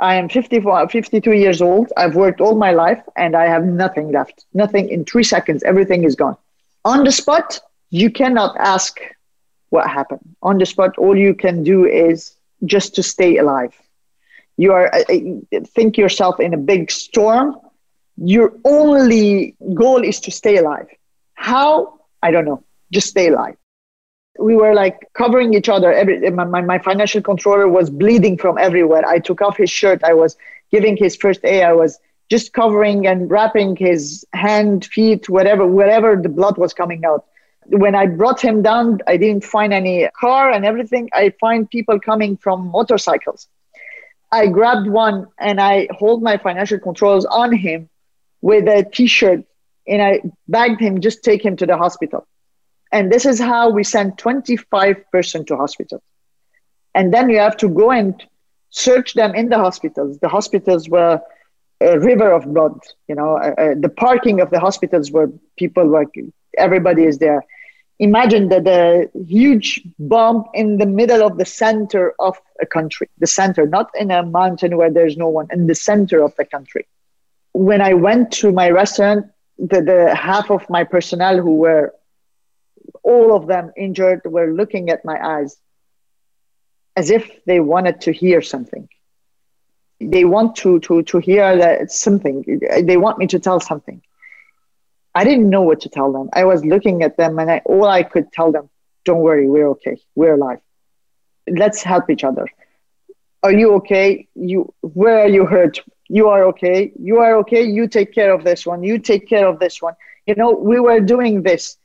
I 0.00 0.16
am 0.16 0.28
54, 0.28 0.88
52 0.88 1.32
years 1.32 1.60
old. 1.62 1.92
I've 1.96 2.16
worked 2.16 2.40
all 2.40 2.56
my 2.56 2.72
life 2.72 3.02
and 3.16 3.36
I 3.36 3.46
have 3.46 3.64
nothing 3.64 4.10
left. 4.10 4.46
Nothing 4.54 4.88
in 4.88 5.04
three 5.04 5.22
seconds. 5.22 5.62
Everything 5.62 6.02
is 6.04 6.16
gone. 6.16 6.36
On 6.84 7.04
the 7.04 7.12
spot, 7.12 7.60
you 7.90 8.10
cannot 8.10 8.56
ask 8.58 8.98
what 9.74 9.90
happened. 9.90 10.24
On 10.42 10.58
the 10.58 10.66
spot, 10.74 10.96
all 10.98 11.16
you 11.26 11.34
can 11.44 11.62
do 11.64 11.78
is 11.84 12.36
just 12.64 12.94
to 12.96 13.02
stay 13.02 13.32
alive. 13.38 13.74
You 14.56 14.72
are 14.72 14.86
uh, 14.94 15.02
uh, 15.14 15.60
think 15.76 15.98
yourself 15.98 16.40
in 16.46 16.54
a 16.54 16.60
big 16.72 16.90
storm. 16.90 17.56
Your 18.16 18.48
only 18.64 19.56
goal 19.82 20.00
is 20.10 20.20
to 20.26 20.30
stay 20.30 20.56
alive. 20.62 20.88
How? 21.34 22.00
I 22.22 22.30
don't 22.30 22.46
know. 22.50 22.62
Just 22.92 23.08
stay 23.08 23.26
alive. 23.28 23.56
We 24.38 24.54
were 24.62 24.74
like 24.74 24.96
covering 25.22 25.54
each 25.54 25.68
other. 25.68 25.92
Every 25.92 26.16
my, 26.30 26.60
my 26.72 26.78
financial 26.78 27.22
controller 27.30 27.68
was 27.68 27.90
bleeding 27.90 28.36
from 28.38 28.58
everywhere. 28.58 29.04
I 29.14 29.18
took 29.18 29.40
off 29.42 29.56
his 29.56 29.70
shirt. 29.70 30.04
I 30.04 30.14
was 30.14 30.36
giving 30.70 30.96
his 30.96 31.16
first 31.16 31.40
aid. 31.44 31.64
I 31.64 31.72
was 31.72 31.98
just 32.30 32.52
covering 32.52 33.06
and 33.06 33.30
wrapping 33.30 33.76
his 33.76 34.24
hand 34.32 34.86
feet 34.94 35.28
whatever 35.28 35.66
wherever 35.66 36.10
the 36.24 36.32
blood 36.38 36.56
was 36.64 36.72
coming 36.72 37.04
out 37.04 37.24
when 37.68 37.94
i 37.94 38.06
brought 38.06 38.40
him 38.40 38.62
down 38.62 38.98
i 39.06 39.16
didn't 39.16 39.44
find 39.44 39.72
any 39.72 40.08
car 40.18 40.50
and 40.50 40.64
everything 40.64 41.08
i 41.12 41.32
find 41.40 41.70
people 41.70 41.98
coming 42.00 42.36
from 42.36 42.68
motorcycles 42.68 43.48
I 44.34 44.48
grabbed 44.48 44.88
one 44.88 45.28
and 45.38 45.60
I 45.60 45.86
hold 45.92 46.20
my 46.20 46.38
financial 46.38 46.80
controls 46.80 47.24
on 47.24 47.52
him 47.52 47.88
with 48.42 48.66
a 48.66 48.82
t-shirt 48.82 49.44
and 49.86 50.02
I 50.02 50.22
begged 50.48 50.80
him 50.80 51.00
just 51.00 51.22
take 51.22 51.44
him 51.44 51.56
to 51.58 51.66
the 51.66 51.76
hospital. 51.76 52.26
And 52.90 53.12
this 53.12 53.26
is 53.26 53.38
how 53.38 53.70
we 53.70 53.84
sent 53.84 54.18
25 54.18 55.10
person 55.12 55.44
to 55.46 55.56
hospital. 55.56 56.02
And 56.96 57.14
then 57.14 57.30
you 57.30 57.38
have 57.38 57.56
to 57.58 57.68
go 57.68 57.92
and 57.92 58.20
search 58.70 59.14
them 59.14 59.36
in 59.36 59.50
the 59.50 59.58
hospitals. 59.58 60.18
The 60.18 60.28
hospitals 60.28 60.88
were 60.88 61.20
a 61.80 62.00
river 62.00 62.32
of 62.32 62.52
blood. 62.52 62.80
You 63.06 63.14
know, 63.14 63.36
uh, 63.36 63.54
uh, 63.56 63.74
the 63.78 63.88
parking 63.88 64.40
of 64.40 64.50
the 64.50 64.58
hospitals 64.58 65.12
where 65.12 65.28
people 65.56 65.86
were, 65.86 66.06
everybody 66.58 67.04
is 67.04 67.18
there 67.18 67.44
imagine 67.98 68.48
that 68.48 68.64
the 68.64 69.10
huge 69.26 69.82
bomb 69.98 70.44
in 70.54 70.78
the 70.78 70.86
middle 70.86 71.22
of 71.22 71.38
the 71.38 71.44
center 71.44 72.14
of 72.18 72.36
a 72.60 72.66
country, 72.66 73.08
the 73.18 73.26
center, 73.26 73.66
not 73.66 73.90
in 73.98 74.10
a 74.10 74.22
mountain 74.22 74.76
where 74.76 74.90
there's 74.90 75.16
no 75.16 75.28
one, 75.28 75.48
in 75.50 75.66
the 75.66 75.74
center 75.74 76.22
of 76.22 76.34
the 76.36 76.44
country. 76.44 76.86
When 77.52 77.80
I 77.80 77.94
went 77.94 78.32
to 78.32 78.50
my 78.52 78.70
restaurant, 78.70 79.26
the, 79.58 79.80
the 79.80 80.14
half 80.14 80.50
of 80.50 80.68
my 80.68 80.84
personnel 80.84 81.40
who 81.40 81.56
were 81.56 81.94
all 83.02 83.36
of 83.36 83.46
them 83.46 83.72
injured 83.76 84.22
were 84.24 84.52
looking 84.52 84.90
at 84.90 85.04
my 85.04 85.18
eyes 85.24 85.56
as 86.96 87.10
if 87.10 87.44
they 87.44 87.60
wanted 87.60 88.00
to 88.02 88.12
hear 88.12 88.42
something. 88.42 88.88
They 90.00 90.24
want 90.24 90.56
to, 90.56 90.80
to, 90.80 91.02
to 91.04 91.18
hear 91.18 91.56
that 91.56 91.92
something. 91.92 92.60
They 92.82 92.96
want 92.96 93.18
me 93.18 93.26
to 93.28 93.38
tell 93.38 93.60
something 93.60 94.02
I 95.14 95.24
didn't 95.24 95.48
know 95.48 95.62
what 95.62 95.80
to 95.82 95.88
tell 95.88 96.12
them. 96.12 96.28
I 96.32 96.44
was 96.44 96.64
looking 96.64 97.02
at 97.02 97.16
them 97.16 97.38
and 97.38 97.50
I, 97.50 97.62
all 97.64 97.86
I 97.86 98.02
could 98.02 98.32
tell 98.32 98.50
them, 98.50 98.68
don't 99.04 99.20
worry, 99.20 99.48
we're 99.48 99.68
okay. 99.70 99.96
We're 100.14 100.34
alive. 100.34 100.60
Let's 101.48 101.82
help 101.82 102.10
each 102.10 102.24
other. 102.24 102.46
Are 103.42 103.52
you 103.52 103.74
okay? 103.74 104.26
You 104.34 104.72
where 104.80 105.20
are 105.20 105.28
you 105.28 105.44
hurt? 105.44 105.80
You 106.08 106.28
are 106.28 106.44
okay. 106.44 106.92
You 106.98 107.18
are 107.18 107.36
okay. 107.36 107.62
You 107.62 107.86
take 107.86 108.14
care 108.14 108.32
of 108.32 108.42
this 108.42 108.66
one. 108.66 108.82
You 108.82 108.98
take 108.98 109.28
care 109.28 109.46
of 109.46 109.58
this 109.58 109.80
one. 109.82 109.94
You 110.26 110.34
know, 110.34 110.52
we 110.52 110.80
were 110.80 111.00
doing 111.00 111.42
this. 111.42 111.76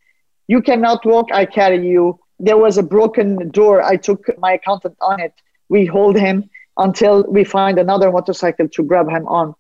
You 0.48 0.62
cannot 0.62 1.06
walk, 1.06 1.28
I 1.34 1.46
carry 1.46 1.88
you. 1.88 2.20
There 2.39 2.58
was 2.58 2.78
a 2.78 2.84
broken 2.84 3.50
door. 3.50 3.82
I 3.84 3.98
took 3.98 4.26
my 4.39 4.54
accountant 4.54 4.98
on 5.02 5.20
it. 5.20 5.34
We 5.68 5.86
hold 5.86 6.18
him 6.18 6.50
until 6.78 7.24
we 7.24 7.44
find 7.44 7.78
another 7.78 8.12
motorcycle 8.12 8.70
to 8.70 8.84
grab 8.84 9.10
him 9.10 9.28
on. 9.28 9.54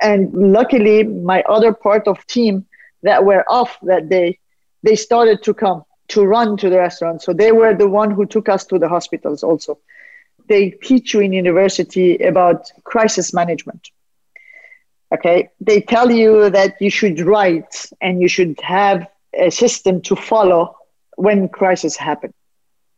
And 0.00 0.32
luckily, 0.32 1.04
my 1.04 1.42
other 1.42 1.72
part 1.72 2.08
of 2.08 2.26
team 2.26 2.66
that 3.02 3.24
were 3.24 3.44
off 3.48 3.78
that 3.82 4.08
day, 4.08 4.38
they 4.82 4.96
started 4.96 5.42
to 5.44 5.54
come 5.54 5.84
to 6.08 6.24
run 6.24 6.56
to 6.58 6.68
the 6.68 6.78
restaurant. 6.78 7.22
So 7.22 7.32
they 7.32 7.52
were 7.52 7.74
the 7.74 7.88
one 7.88 8.10
who 8.10 8.26
took 8.26 8.48
us 8.48 8.64
to 8.66 8.78
the 8.78 8.88
hospitals 8.88 9.42
also. 9.42 9.78
They 10.48 10.70
teach 10.70 11.14
you 11.14 11.20
in 11.20 11.32
university 11.32 12.18
about 12.18 12.70
crisis 12.84 13.32
management. 13.32 13.88
Okay, 15.14 15.50
they 15.60 15.80
tell 15.80 16.10
you 16.10 16.50
that 16.50 16.80
you 16.80 16.90
should 16.90 17.20
write 17.20 17.86
and 18.00 18.20
you 18.20 18.28
should 18.28 18.58
have 18.62 19.06
a 19.34 19.50
system 19.50 20.00
to 20.02 20.16
follow 20.16 20.76
when 21.16 21.48
crisis 21.48 21.96
happen. 21.96 22.32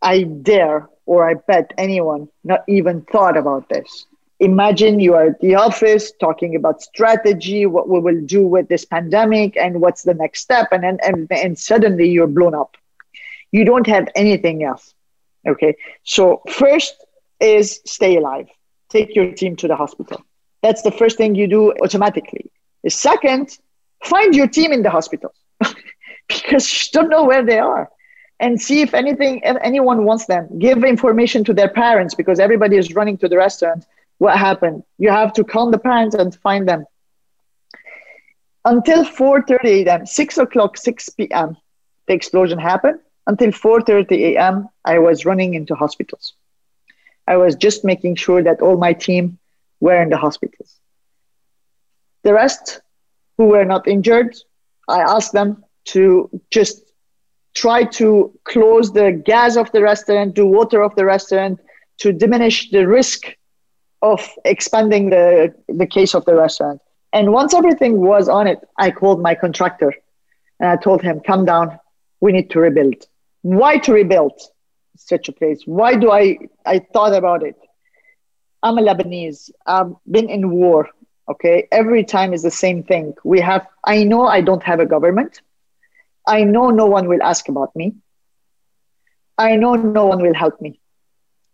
I 0.00 0.22
dare 0.22 0.88
or 1.06 1.28
I 1.28 1.34
bet 1.34 1.72
anyone 1.76 2.28
not 2.44 2.62
even 2.68 3.02
thought 3.02 3.36
about 3.36 3.68
this. 3.68 4.06
Imagine 4.40 4.98
you 5.00 5.14
are 5.14 5.26
at 5.26 5.40
the 5.40 5.54
office 5.54 6.12
talking 6.20 6.56
about 6.56 6.82
strategy, 6.82 7.66
what 7.66 7.88
we 7.88 8.00
will 8.00 8.20
do 8.22 8.46
with 8.46 8.68
this 8.68 8.84
pandemic, 8.84 9.56
and 9.56 9.80
what's 9.80 10.02
the 10.02 10.14
next 10.14 10.40
step, 10.40 10.68
and 10.72 10.84
and, 10.84 11.00
and, 11.02 11.28
and 11.30 11.58
suddenly 11.58 12.08
you're 12.08 12.26
blown 12.26 12.54
up. 12.54 12.76
You 13.52 13.64
don't 13.64 13.86
have 13.86 14.08
anything 14.16 14.64
else. 14.64 14.94
Okay. 15.46 15.76
So 16.02 16.42
first 16.48 17.04
is 17.40 17.80
stay 17.86 18.16
alive. 18.16 18.48
Take 18.88 19.14
your 19.14 19.32
team 19.32 19.56
to 19.56 19.68
the 19.68 19.76
hospital. 19.76 20.24
That's 20.62 20.82
the 20.82 20.90
first 20.90 21.16
thing 21.16 21.34
you 21.34 21.46
do 21.46 21.72
automatically. 21.82 22.50
The 22.82 22.90
second, 22.90 23.58
find 24.02 24.34
your 24.34 24.48
team 24.48 24.72
in 24.72 24.82
the 24.82 24.90
hospital 24.90 25.32
because 26.28 26.72
you 26.72 26.88
don't 26.92 27.08
know 27.08 27.24
where 27.24 27.44
they 27.44 27.58
are 27.58 27.90
and 28.40 28.60
see 28.60 28.82
if 28.82 28.94
anything 28.94 29.40
if 29.44 29.56
anyone 29.62 30.04
wants 30.04 30.26
them 30.26 30.58
give 30.58 30.84
information 30.84 31.44
to 31.44 31.54
their 31.54 31.68
parents 31.68 32.14
because 32.14 32.40
everybody 32.40 32.76
is 32.76 32.92
running 32.94 33.16
to 33.18 33.28
the 33.28 33.36
restaurant 33.36 33.86
what 34.18 34.38
happened? 34.38 34.82
You 34.98 35.10
have 35.10 35.32
to 35.34 35.44
call 35.44 35.70
the 35.70 35.78
parents 35.78 36.14
and 36.14 36.34
find 36.34 36.68
them. 36.68 36.84
Until 38.64 39.04
4.30 39.04 39.86
a.m 39.86 40.06
6 40.06 40.38
o'clock 40.38 40.76
6 40.78 41.08
p.m 41.10 41.56
the 42.06 42.14
explosion 42.14 42.58
happened. 42.58 43.00
Until 43.26 43.50
4.30 43.50 44.34
a.m 44.34 44.68
i 44.84 44.98
was 44.98 45.24
running 45.24 45.54
into 45.54 45.74
hospitals. 45.74 46.34
I 47.26 47.36
was 47.36 47.56
just 47.56 47.84
making 47.84 48.16
sure 48.16 48.42
that 48.42 48.60
all 48.60 48.76
my 48.76 48.92
team 48.92 49.38
were 49.80 50.00
in 50.02 50.08
the 50.08 50.16
hospitals. 50.16 50.78
The 52.22 52.32
rest 52.32 52.80
who 53.36 53.46
were 53.46 53.64
not 53.64 53.86
injured 53.86 54.34
i 54.88 55.00
asked 55.00 55.32
them 55.32 55.64
to 55.92 56.30
just 56.50 56.92
try 57.54 57.84
to 57.84 58.32
close 58.44 58.92
the 58.92 59.12
gas 59.24 59.56
of 59.56 59.70
the 59.72 59.82
restaurant, 59.82 60.34
do 60.34 60.46
water 60.46 60.82
of 60.82 60.94
the 60.96 61.04
restaurant 61.04 61.60
to 61.98 62.12
diminish 62.12 62.70
the 62.70 62.86
risk 62.86 63.26
of 64.04 64.20
expanding 64.44 65.08
the, 65.08 65.54
the 65.66 65.86
case 65.86 66.14
of 66.14 66.26
the 66.26 66.34
restaurant. 66.34 66.80
And 67.14 67.32
once 67.32 67.54
everything 67.54 68.00
was 68.00 68.28
on 68.28 68.46
it, 68.46 68.58
I 68.76 68.90
called 68.90 69.22
my 69.22 69.34
contractor 69.34 69.94
and 70.60 70.68
I 70.68 70.76
told 70.76 71.00
him, 71.00 71.20
come 71.20 71.46
down, 71.46 71.78
we 72.20 72.30
need 72.32 72.50
to 72.50 72.60
rebuild. 72.60 73.06
Why 73.40 73.78
to 73.78 73.92
rebuild 73.92 74.38
such 74.96 75.28
a 75.30 75.32
place? 75.32 75.62
Why 75.64 75.96
do 75.96 76.10
I, 76.10 76.38
I 76.66 76.80
thought 76.92 77.14
about 77.14 77.42
it? 77.42 77.56
I'm 78.62 78.76
a 78.78 78.82
Lebanese. 78.82 79.50
I've 79.66 79.92
been 80.10 80.28
in 80.28 80.50
war. 80.50 80.90
Okay. 81.32 81.66
Every 81.72 82.04
time 82.04 82.34
is 82.34 82.42
the 82.42 82.50
same 82.50 82.82
thing. 82.82 83.14
We 83.24 83.40
have, 83.40 83.66
I 83.84 84.04
know 84.04 84.26
I 84.26 84.42
don't 84.42 84.62
have 84.62 84.80
a 84.80 84.86
government. 84.86 85.40
I 86.26 86.44
know 86.44 86.68
no 86.70 86.86
one 86.86 87.08
will 87.08 87.22
ask 87.22 87.48
about 87.48 87.74
me. 87.74 87.94
I 89.38 89.56
know 89.56 89.74
no 89.74 90.04
one 90.06 90.20
will 90.20 90.34
help 90.34 90.60
me. 90.60 90.80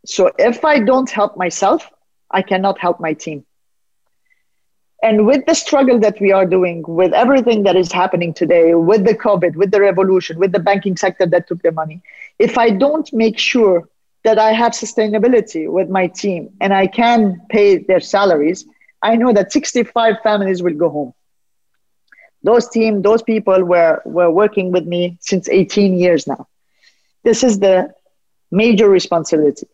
So 0.05 0.33
if 0.39 0.65
I 0.65 0.81
don't 0.81 1.11
help 1.11 1.37
myself, 1.37 1.89
I 2.31 2.43
cannot 2.43 2.79
help 2.79 3.01
my 3.01 3.13
team. 3.15 3.45
And 5.03 5.27
with 5.27 5.47
the 5.47 5.55
struggle 5.55 5.99
that 6.01 6.21
we 6.21 6.31
are 6.31 6.45
doing, 6.45 6.85
with 6.87 7.15
everything 7.15 7.63
that 7.63 7.75
is 7.75 7.91
happening 7.91 8.35
today, 8.35 8.75
with 8.75 9.05
the 9.07 9.15
COVID, 9.15 9.57
with 9.57 9.71
the 9.71 9.81
revolution, 9.81 10.39
with 10.39 10.53
the 10.53 10.59
banking 10.59 10.97
sector 10.97 11.27
that 11.27 11.49
took 11.49 11.63
the 11.63 11.73
money, 11.73 12.03
if 12.39 12.59
I 12.59 12.71
don't 12.71 13.11
make 13.13 13.39
sure 13.39 13.89
that 14.25 14.39
I 14.39 14.53
have 14.53 14.73
sustainability 14.73 15.71
with 15.71 15.89
my 15.89 16.07
team 16.09 16.51
and 16.61 16.75
I 16.75 16.87
can 16.87 17.41
pay 17.49 17.79
their 17.79 18.01
salaries, 18.01 18.67
I 19.03 19.17
know 19.17 19.33
that 19.33 19.53
65 19.53 20.17
families 20.23 20.63
will 20.63 20.75
go 20.75 20.91
home. 20.91 21.15
Those 22.43 22.69
team 22.69 23.03
those 23.03 23.23
people 23.23 23.65
were 23.65 24.03
were 24.05 24.31
working 24.31 24.73
with 24.73 24.87
me 24.87 25.19
since 25.21 25.49
18 25.49 25.99
years 25.99 26.27
now. 26.27 26.47
This 27.23 27.43
is 27.45 27.59
the 27.59 27.93
major 28.51 28.89
responsibility 28.89 29.67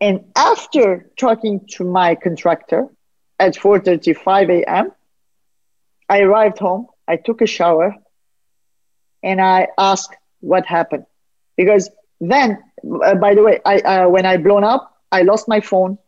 and 0.00 0.24
after 0.36 1.10
talking 1.16 1.66
to 1.70 1.84
my 1.84 2.14
contractor 2.14 2.88
at 3.38 3.54
4:35 3.54 4.62
a.m. 4.62 4.92
I 6.08 6.20
arrived 6.20 6.58
home 6.58 6.86
I 7.08 7.16
took 7.16 7.40
a 7.40 7.46
shower 7.46 7.94
and 9.22 9.40
I 9.40 9.68
asked 9.78 10.14
what 10.40 10.66
happened 10.66 11.06
because 11.56 11.90
then 12.20 12.62
uh, 13.04 13.14
by 13.14 13.34
the 13.34 13.42
way 13.42 13.60
I 13.64 13.78
uh, 13.80 14.08
when 14.08 14.26
I 14.26 14.36
blown 14.36 14.64
up 14.64 14.94
I 15.10 15.22
lost 15.22 15.48
my 15.48 15.60
phone 15.60 15.98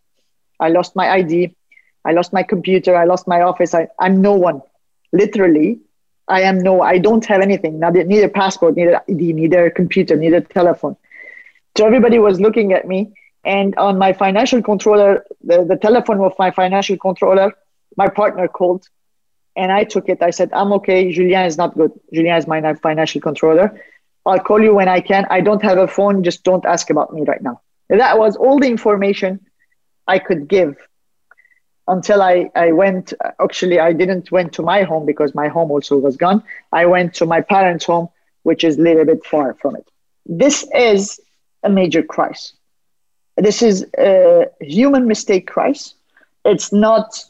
I 0.60 0.68
lost 0.68 0.94
my 0.94 1.10
ID 1.10 1.54
I 2.04 2.12
lost 2.12 2.32
my 2.32 2.42
computer 2.42 2.94
I 2.96 3.04
lost 3.04 3.26
my 3.26 3.42
office 3.42 3.74
I, 3.74 3.88
I'm 3.98 4.20
no 4.20 4.34
one 4.34 4.62
literally 5.12 5.80
I 6.28 6.42
am 6.42 6.58
no, 6.58 6.82
I 6.82 6.98
don't 6.98 7.24
have 7.24 7.40
anything, 7.40 7.78
neither, 7.78 8.04
neither 8.04 8.28
passport, 8.28 8.76
neither 8.76 9.00
ID, 9.08 9.32
neither 9.32 9.70
computer, 9.70 10.14
neither 10.14 10.42
telephone. 10.42 10.96
So 11.76 11.86
everybody 11.86 12.18
was 12.18 12.38
looking 12.40 12.72
at 12.74 12.86
me. 12.86 13.14
And 13.44 13.76
on 13.76 13.98
my 13.98 14.12
financial 14.12 14.62
controller, 14.62 15.24
the, 15.42 15.64
the 15.64 15.76
telephone 15.76 16.20
of 16.20 16.34
my 16.38 16.50
financial 16.50 16.96
controller, 16.96 17.54
my 17.96 18.08
partner 18.08 18.48
called 18.48 18.88
and 19.56 19.72
I 19.72 19.84
took 19.84 20.08
it. 20.08 20.22
I 20.22 20.30
said, 20.30 20.50
I'm 20.52 20.72
okay. 20.74 21.10
Julien 21.10 21.44
is 21.44 21.56
not 21.56 21.76
good. 21.76 21.92
Julien 22.12 22.36
is 22.36 22.46
my 22.46 22.74
financial 22.74 23.20
controller. 23.20 23.80
I'll 24.24 24.38
call 24.38 24.62
you 24.62 24.74
when 24.74 24.88
I 24.88 25.00
can. 25.00 25.26
I 25.30 25.40
don't 25.40 25.62
have 25.62 25.78
a 25.78 25.88
phone. 25.88 26.22
Just 26.22 26.44
don't 26.44 26.64
ask 26.64 26.90
about 26.90 27.12
me 27.12 27.22
right 27.22 27.42
now. 27.42 27.60
That 27.88 28.18
was 28.18 28.36
all 28.36 28.60
the 28.60 28.68
information 28.68 29.40
I 30.06 30.18
could 30.18 30.48
give 30.48 30.76
until 31.88 32.22
I, 32.22 32.50
I 32.54 32.72
went 32.72 33.14
actually 33.40 33.80
i 33.80 33.92
didn't 33.92 34.30
went 34.30 34.52
to 34.54 34.62
my 34.62 34.82
home 34.82 35.06
because 35.06 35.34
my 35.34 35.48
home 35.48 35.70
also 35.70 35.96
was 35.96 36.16
gone 36.16 36.44
i 36.70 36.84
went 36.86 37.14
to 37.14 37.26
my 37.26 37.40
parents 37.40 37.86
home 37.86 38.08
which 38.42 38.62
is 38.62 38.76
a 38.76 38.82
little 38.82 39.06
bit 39.06 39.24
far 39.24 39.54
from 39.54 39.74
it 39.74 39.88
this 40.26 40.66
is 40.74 41.18
a 41.62 41.70
major 41.70 42.02
crisis 42.02 42.52
this 43.38 43.62
is 43.62 43.86
a 43.98 44.46
human 44.60 45.06
mistake 45.06 45.46
crisis. 45.46 45.94
It's 46.44 46.72
not 46.72 47.24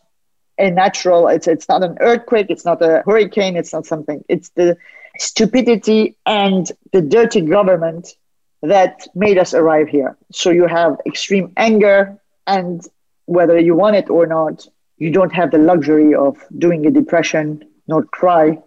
a 0.59 0.71
natural 0.71 1.29
it's 1.29 1.47
it's 1.47 1.68
not 1.68 1.85
an 1.85 1.97
earthquake 2.01 2.47
it's 2.51 2.64
not 2.64 2.83
a 2.83 3.03
hurricane 3.07 3.57
it's 3.57 3.73
not 3.73 3.87
something. 3.87 4.25
It's 4.29 4.49
the 4.51 4.77
stupidity 5.18 6.16
and 6.27 6.71
the 6.92 7.01
dirty 7.01 7.40
government 7.42 8.16
that 8.62 9.07
made 9.14 9.38
us 9.38 9.55
arrive 9.55 9.88
here. 9.88 10.16
So 10.33 10.51
you 10.51 10.66
have 10.66 10.99
extreme 11.07 11.53
anger 11.57 12.18
and 12.47 12.83
whether 13.27 13.59
you 13.59 13.75
want 13.75 13.97
it 13.97 14.11
or 14.11 14.27
not, 14.27 14.66
you 14.97 15.11
don't 15.11 15.33
have 15.33 15.51
the 15.51 15.59
luxury 15.59 16.14
of 16.14 16.38
doing 16.57 16.87
a 16.87 16.90
depression, 16.90 17.62
nor 17.87 18.05
cry, 18.05 18.59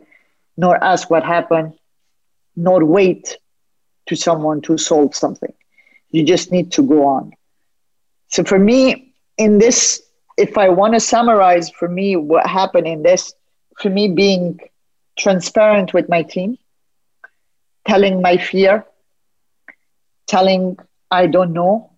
nor 0.56 0.82
ask 0.82 1.10
what 1.10 1.24
happened, 1.24 1.74
nor 2.56 2.86
wait 2.86 3.38
to 4.06 4.16
someone 4.16 4.62
to 4.62 4.78
solve 4.78 5.16
something. 5.16 5.54
You 6.12 6.24
just 6.26 6.52
need 6.52 6.72
to 6.74 6.82
go 6.82 7.06
on. 7.06 7.34
So 8.28 8.44
for 8.44 8.60
me, 8.60 9.14
in 9.38 9.58
this, 9.58 10.02
if 10.38 10.58
I 10.58 10.70
want 10.70 10.94
to 10.94 11.00
summarize 11.00 11.70
for 11.70 11.88
me 11.88 12.16
what 12.16 12.46
happened 12.48 12.88
in 12.88 13.04
this, 13.04 13.34
for 13.80 13.90
me 13.90 14.08
being 14.10 14.60
transparent 15.18 15.94
with 15.94 16.08
my 16.10 16.24
team, 16.24 16.58
telling 17.88 18.22
my 18.22 18.38
fear, 18.38 18.86
telling 20.28 20.78
I 21.10 21.28
don't 21.28 21.54
know, 21.54 21.92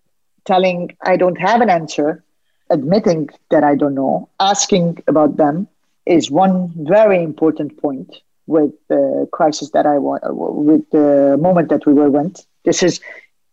telling 0.44 0.96
I 1.02 1.16
don't 1.16 1.36
have 1.36 1.60
an 1.60 1.70
answer, 1.70 2.24
admitting 2.70 3.28
that 3.50 3.62
I 3.62 3.74
don't 3.74 3.94
know, 3.94 4.28
asking 4.40 5.02
about 5.06 5.36
them 5.36 5.68
is 6.06 6.30
one 6.30 6.72
very 6.76 7.22
important 7.22 7.80
point 7.80 8.16
with 8.46 8.72
the 8.88 9.28
crisis 9.32 9.70
that 9.70 9.86
I 9.86 9.98
want, 9.98 10.22
with 10.26 10.88
the 10.90 11.38
moment 11.40 11.68
that 11.70 11.86
we 11.86 11.94
were 11.94 12.10
went. 12.10 12.46
This 12.64 12.82
is 12.82 13.00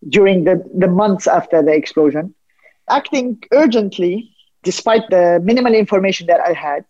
during 0.07 0.43
the, 0.43 0.63
the 0.75 0.87
months 0.87 1.27
after 1.27 1.61
the 1.61 1.73
explosion. 1.73 2.33
Acting 2.89 3.41
urgently, 3.51 4.35
despite 4.63 5.09
the 5.09 5.39
minimal 5.43 5.73
information 5.73 6.27
that 6.27 6.41
I 6.41 6.53
had, 6.53 6.85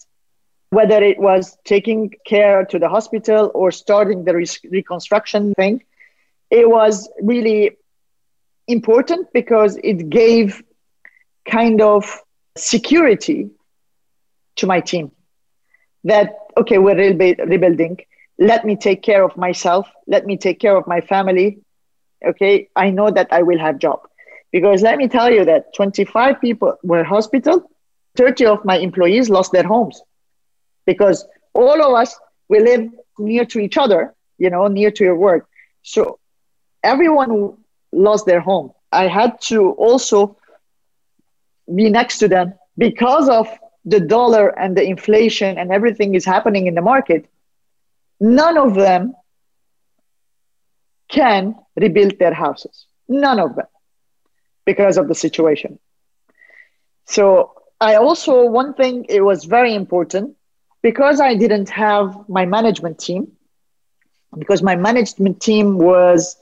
whether 0.69 1.03
it 1.03 1.19
was 1.19 1.57
taking 1.65 2.11
care 2.25 2.65
to 2.65 2.79
the 2.79 2.87
hospital 2.87 3.51
or 3.53 3.71
starting 3.71 4.23
the 4.23 4.35
re- 4.35 4.45
reconstruction 4.69 5.53
thing, 5.55 5.83
it 6.49 6.69
was 6.69 7.09
really 7.21 7.71
important 8.67 9.27
because 9.33 9.77
it 9.83 10.09
gave 10.09 10.63
kind 11.49 11.81
of 11.81 12.21
security 12.57 13.49
to 14.57 14.67
my 14.67 14.79
team 14.79 15.11
that 16.03 16.33
okay 16.57 16.77
we're 16.77 16.95
rebuilding 16.95 17.97
let 18.37 18.65
me 18.65 18.75
take 18.75 19.01
care 19.01 19.23
of 19.23 19.35
myself 19.37 19.87
let 20.07 20.25
me 20.25 20.37
take 20.37 20.59
care 20.59 20.75
of 20.75 20.85
my 20.87 21.01
family 21.01 21.59
okay 22.27 22.67
i 22.75 22.89
know 22.89 23.09
that 23.09 23.27
i 23.31 23.41
will 23.41 23.59
have 23.59 23.77
job 23.77 23.99
Because 24.51 24.81
let 24.81 24.97
me 24.97 25.07
tell 25.07 25.29
you 25.31 25.43
that 25.45 25.73
25 25.77 26.39
people 26.41 26.71
were 26.91 27.03
hospital, 27.03 27.55
30 28.19 28.45
of 28.53 28.63
my 28.69 28.77
employees 28.87 29.29
lost 29.35 29.51
their 29.51 29.67
homes 29.73 30.01
because 30.85 31.25
all 31.53 31.79
of 31.87 31.93
us, 32.01 32.17
we 32.49 32.59
live 32.59 32.83
near 33.19 33.45
to 33.45 33.59
each 33.59 33.77
other, 33.77 34.13
you 34.37 34.49
know, 34.49 34.67
near 34.67 34.91
to 34.91 35.03
your 35.03 35.17
work. 35.17 35.47
So 35.83 36.19
everyone 36.83 37.57
lost 37.91 38.25
their 38.25 38.39
home. 38.39 38.71
I 38.91 39.07
had 39.07 39.39
to 39.51 39.71
also 39.71 40.37
be 41.73 41.89
next 41.89 42.19
to 42.19 42.27
them 42.27 42.53
because 42.77 43.29
of 43.29 43.47
the 43.85 43.99
dollar 43.99 44.47
and 44.59 44.75
the 44.75 44.83
inflation 44.83 45.57
and 45.57 45.71
everything 45.71 46.15
is 46.15 46.25
happening 46.25 46.67
in 46.67 46.75
the 46.75 46.81
market. 46.81 47.25
None 48.19 48.57
of 48.57 48.75
them 48.75 49.13
can 51.11 51.55
rebuild 51.75 52.17
their 52.19 52.33
houses. 52.33 52.87
None 53.07 53.39
of 53.39 53.55
them 53.55 53.67
because 54.65 54.97
of 54.97 55.07
the 55.07 55.15
situation. 55.15 55.79
So 57.05 57.53
I 57.79 57.95
also, 57.95 58.45
one 58.45 58.73
thing, 58.73 59.05
it 59.09 59.21
was 59.21 59.45
very 59.45 59.75
important 59.75 60.35
because 60.81 61.19
I 61.19 61.35
didn't 61.35 61.69
have 61.69 62.15
my 62.29 62.45
management 62.45 62.99
team, 62.99 63.33
because 64.37 64.63
my 64.63 64.75
management 64.75 65.41
team 65.41 65.77
was 65.77 66.37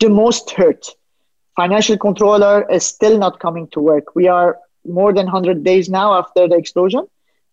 the 0.00 0.08
most 0.08 0.50
hurt. 0.50 0.86
Financial 1.56 1.96
controller 1.98 2.68
is 2.70 2.84
still 2.84 3.18
not 3.18 3.38
coming 3.38 3.68
to 3.68 3.80
work. 3.80 4.14
We 4.14 4.28
are 4.28 4.58
more 4.84 5.12
than 5.12 5.26
100 5.26 5.62
days 5.62 5.88
now 5.88 6.14
after 6.14 6.48
the 6.48 6.56
explosion. 6.56 7.06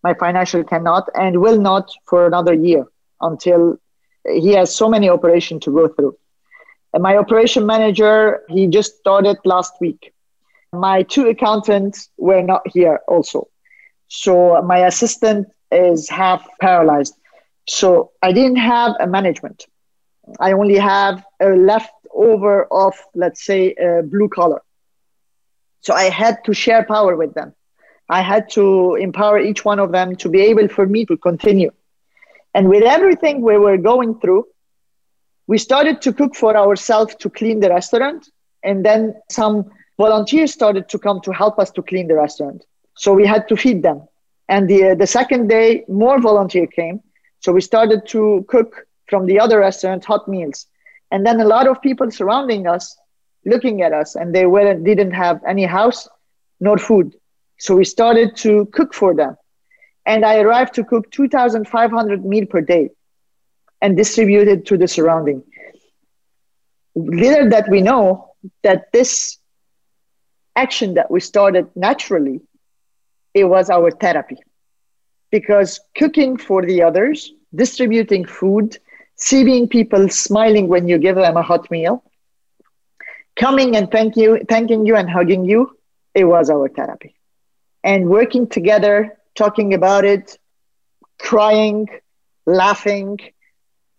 My 0.04 0.14
financial 0.14 0.64
cannot 0.64 1.10
and 1.14 1.42
will 1.42 1.60
not 1.60 1.92
for 2.06 2.26
another 2.26 2.54
year 2.54 2.86
until 3.22 3.78
he 4.26 4.54
has 4.54 4.76
so 4.76 4.90
many 4.90 5.10
operations 5.10 5.64
to 5.66 5.72
go 5.72 5.88
through. 5.88 6.18
And 6.94 7.04
my 7.04 7.18
operation 7.18 7.66
manager, 7.66 8.42
he 8.50 8.68
just 8.68 8.98
started 8.98 9.38
last 9.46 9.74
week. 9.80 10.14
My 10.74 11.04
two 11.04 11.28
accountants 11.28 12.10
were 12.18 12.42
not 12.42 12.62
here 12.68 13.00
also. 13.08 13.48
So 14.08 14.62
my 14.62 14.80
assistant 14.86 15.48
is 15.72 16.10
half 16.10 16.46
paralyzed. 16.60 17.16
So 17.68 18.12
I 18.22 18.34
didn't 18.34 18.58
have 18.58 18.96
a 19.00 19.08
management. 19.08 19.66
I 20.40 20.52
only 20.54 20.78
have 20.78 21.24
a 21.40 21.50
leftover 21.50 22.68
of, 22.72 22.94
let's 23.16 23.44
say, 23.46 23.74
a 23.76 24.04
blue 24.04 24.30
collar. 24.30 24.62
So 25.82 25.94
I 25.94 26.04
had 26.04 26.44
to 26.46 26.54
share 26.54 26.84
power 26.84 27.16
with 27.16 27.34
them. 27.34 27.54
I 28.10 28.22
had 28.22 28.50
to 28.52 28.96
empower 28.96 29.40
each 29.40 29.64
one 29.64 29.80
of 29.80 29.92
them 29.92 30.16
to 30.18 30.30
be 30.30 30.42
able 30.42 30.68
for 30.68 30.86
me 30.86 31.06
to 31.06 31.18
continue. 31.18 31.72
And 32.54 32.68
with 32.68 32.84
everything 32.84 33.42
we 33.42 33.58
were 33.58 33.78
going 33.78 34.20
through, 34.20 34.46
we 35.48 35.58
started 35.58 36.02
to 36.02 36.14
cook 36.14 36.36
for 36.36 36.56
ourselves 36.56 37.16
to 37.16 37.30
clean 37.30 37.60
the 37.60 37.70
restaurant. 37.70 38.30
And 38.64 38.86
then 38.86 39.16
some 39.30 39.72
volunteers 39.98 40.54
started 40.54 40.88
to 40.90 41.00
come 41.00 41.22
to 41.22 41.32
help 41.32 41.60
us 41.60 41.72
to 41.72 41.82
clean 41.82 42.08
the 42.08 42.16
restaurant. 42.16 42.64
So 42.96 43.14
we 43.14 43.26
had 43.26 43.48
to 43.50 43.56
feed 43.58 43.84
them. 43.84 44.08
And 44.48 44.70
the, 44.70 44.96
the 44.98 45.08
second 45.08 45.48
day, 45.48 45.86
more 45.88 46.20
volunteer 46.20 46.68
came. 46.68 47.02
So 47.40 47.52
we 47.52 47.62
started 47.62 48.08
to 48.08 48.46
cook 48.48 48.88
from 49.08 49.26
the 49.26 49.40
other 49.40 49.60
restaurant 49.60 50.06
hot 50.06 50.28
meals. 50.28 50.68
And 51.12 51.26
then 51.26 51.40
a 51.40 51.46
lot 51.46 51.68
of 51.68 51.82
people 51.82 52.10
surrounding 52.12 52.68
us, 52.68 52.98
looking 53.46 53.82
at 53.82 53.94
us, 53.94 54.16
and 54.16 54.34
they 54.34 54.46
were, 54.46 54.74
didn't 54.76 55.12
have 55.12 55.42
any 55.48 55.66
house 55.66 56.08
nor 56.60 56.78
food. 56.78 57.16
So 57.58 57.76
we 57.76 57.86
started 57.86 58.36
to 58.38 58.68
cook 58.68 58.94
for 58.94 59.14
them. 59.14 59.36
And 60.06 60.26
I 60.26 60.40
arrived 60.40 60.74
to 60.76 60.84
cook 60.84 61.12
2,500 61.12 62.26
meal 62.26 62.46
per 62.46 62.62
day 62.62 62.90
and 63.82 63.98
distribute 63.98 64.48
it 64.48 64.66
to 64.68 64.78
the 64.78 64.88
surrounding. 64.88 65.44
Little 66.96 67.50
that 67.50 67.70
we 67.70 67.82
know 67.82 68.36
that 68.64 68.92
this 68.92 69.38
action 70.56 70.96
that 70.96 71.10
we 71.10 71.20
started 71.20 71.68
naturally, 71.76 72.42
it 73.34 73.46
was 73.46 73.70
our 73.70 73.92
therapy. 73.92 74.38
Because 75.32 75.80
cooking 75.98 76.38
for 76.38 76.66
the 76.66 76.84
others, 76.84 77.32
distributing 77.56 78.26
food, 78.26 78.78
seeing 79.16 79.68
people 79.68 80.10
smiling 80.10 80.68
when 80.68 80.88
you 80.88 80.98
give 80.98 81.16
them 81.16 81.38
a 81.38 81.42
hot 81.42 81.72
meal, 81.72 82.04
coming 83.36 83.76
and 83.76 83.90
thank 83.90 84.18
you, 84.18 84.42
thanking 84.50 84.86
you 84.86 84.96
and 84.96 85.10
hugging 85.10 85.46
you, 85.46 85.78
it 86.14 86.26
was 86.26 86.50
our 86.50 86.68
therapy. 86.68 87.16
And 87.84 88.10
working 88.10 88.48
together, 88.48 89.18
talking 89.36 89.74
about 89.74 90.04
it, 90.04 90.38
crying, 91.20 91.88
laughing, 92.46 93.20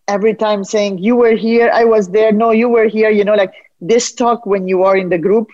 every 0.08 0.34
time 0.34 0.64
saying, 0.64 0.98
You 0.98 1.16
were 1.16 1.34
here, 1.36 1.70
I 1.72 1.84
was 1.84 2.08
there, 2.08 2.32
no, 2.32 2.50
you 2.50 2.68
were 2.68 2.86
here, 2.86 3.10
you 3.10 3.24
know, 3.24 3.34
like 3.34 3.52
this 3.80 4.12
talk 4.12 4.46
when 4.46 4.68
you 4.68 4.84
are 4.84 4.96
in 4.96 5.08
the 5.08 5.18
group 5.18 5.48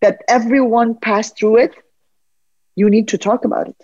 that 0.00 0.22
everyone 0.28 0.96
passed 0.96 1.38
through 1.38 1.58
it, 1.58 1.74
you 2.76 2.90
need 2.90 3.08
to 3.08 3.18
talk 3.18 3.44
about 3.44 3.68
it. 3.68 3.76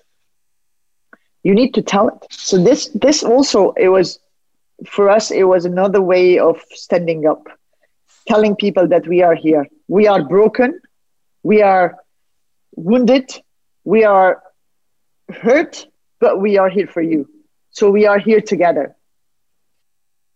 You 1.43 1.55
need 1.55 1.75
to 1.75 1.83
tell 1.83 2.09
it. 2.09 2.27
So 2.31 2.63
this 2.63 2.89
this 2.95 3.23
also 3.23 3.73
it 3.73 3.89
was 3.89 4.19
for 4.87 5.09
us, 5.11 5.31
it 5.31 5.45
was 5.45 5.65
another 5.65 6.01
way 6.01 6.39
of 6.39 6.61
standing 6.71 7.27
up, 7.27 7.47
telling 8.27 8.57
people 8.57 8.87
that 8.89 9.07
we 9.07 9.23
are 9.23 9.35
here. 9.35 9.67
We 9.89 10.07
are 10.07 10.23
broken, 10.25 10.81
we 11.43 11.63
are 11.63 11.97
wounded, 12.77 13.31
we 13.85 14.05
are 14.05 14.43
hurt, 15.33 15.87
but 16.21 16.41
we 16.41 16.59
are 16.59 16.69
here 16.69 16.87
for 16.87 17.03
you. 17.03 17.29
So 17.71 17.91
we 17.91 18.07
are 18.07 18.19
here 18.19 18.41
together. 18.41 18.97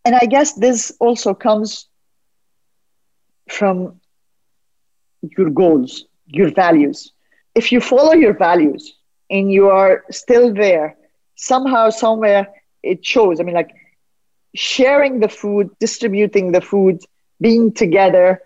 And 0.05 0.15
I 0.15 0.27
guess 0.27 0.53
this 0.55 0.93
also 1.01 1.35
comes 1.35 1.89
from 3.49 4.01
your 5.37 5.51
goals, 5.51 6.05
your 6.27 6.51
values. 6.53 7.13
If 7.55 7.73
you 7.73 7.81
follow 7.81 8.13
your 8.13 8.35
values 8.35 8.95
and 9.31 9.51
you 9.51 9.69
are 9.69 10.05
still 10.11 10.53
there, 10.53 10.97
somehow, 11.37 11.91
somewhere, 11.91 12.49
it 12.83 13.05
shows. 13.05 13.41
I 13.41 13.45
mean, 13.45 13.55
like 13.55 13.71
sharing 14.55 15.21
the 15.21 15.29
food, 15.29 15.71
distributing 15.81 16.53
the 16.53 16.61
food, 16.61 17.01
being 17.41 17.73
together, 17.73 18.41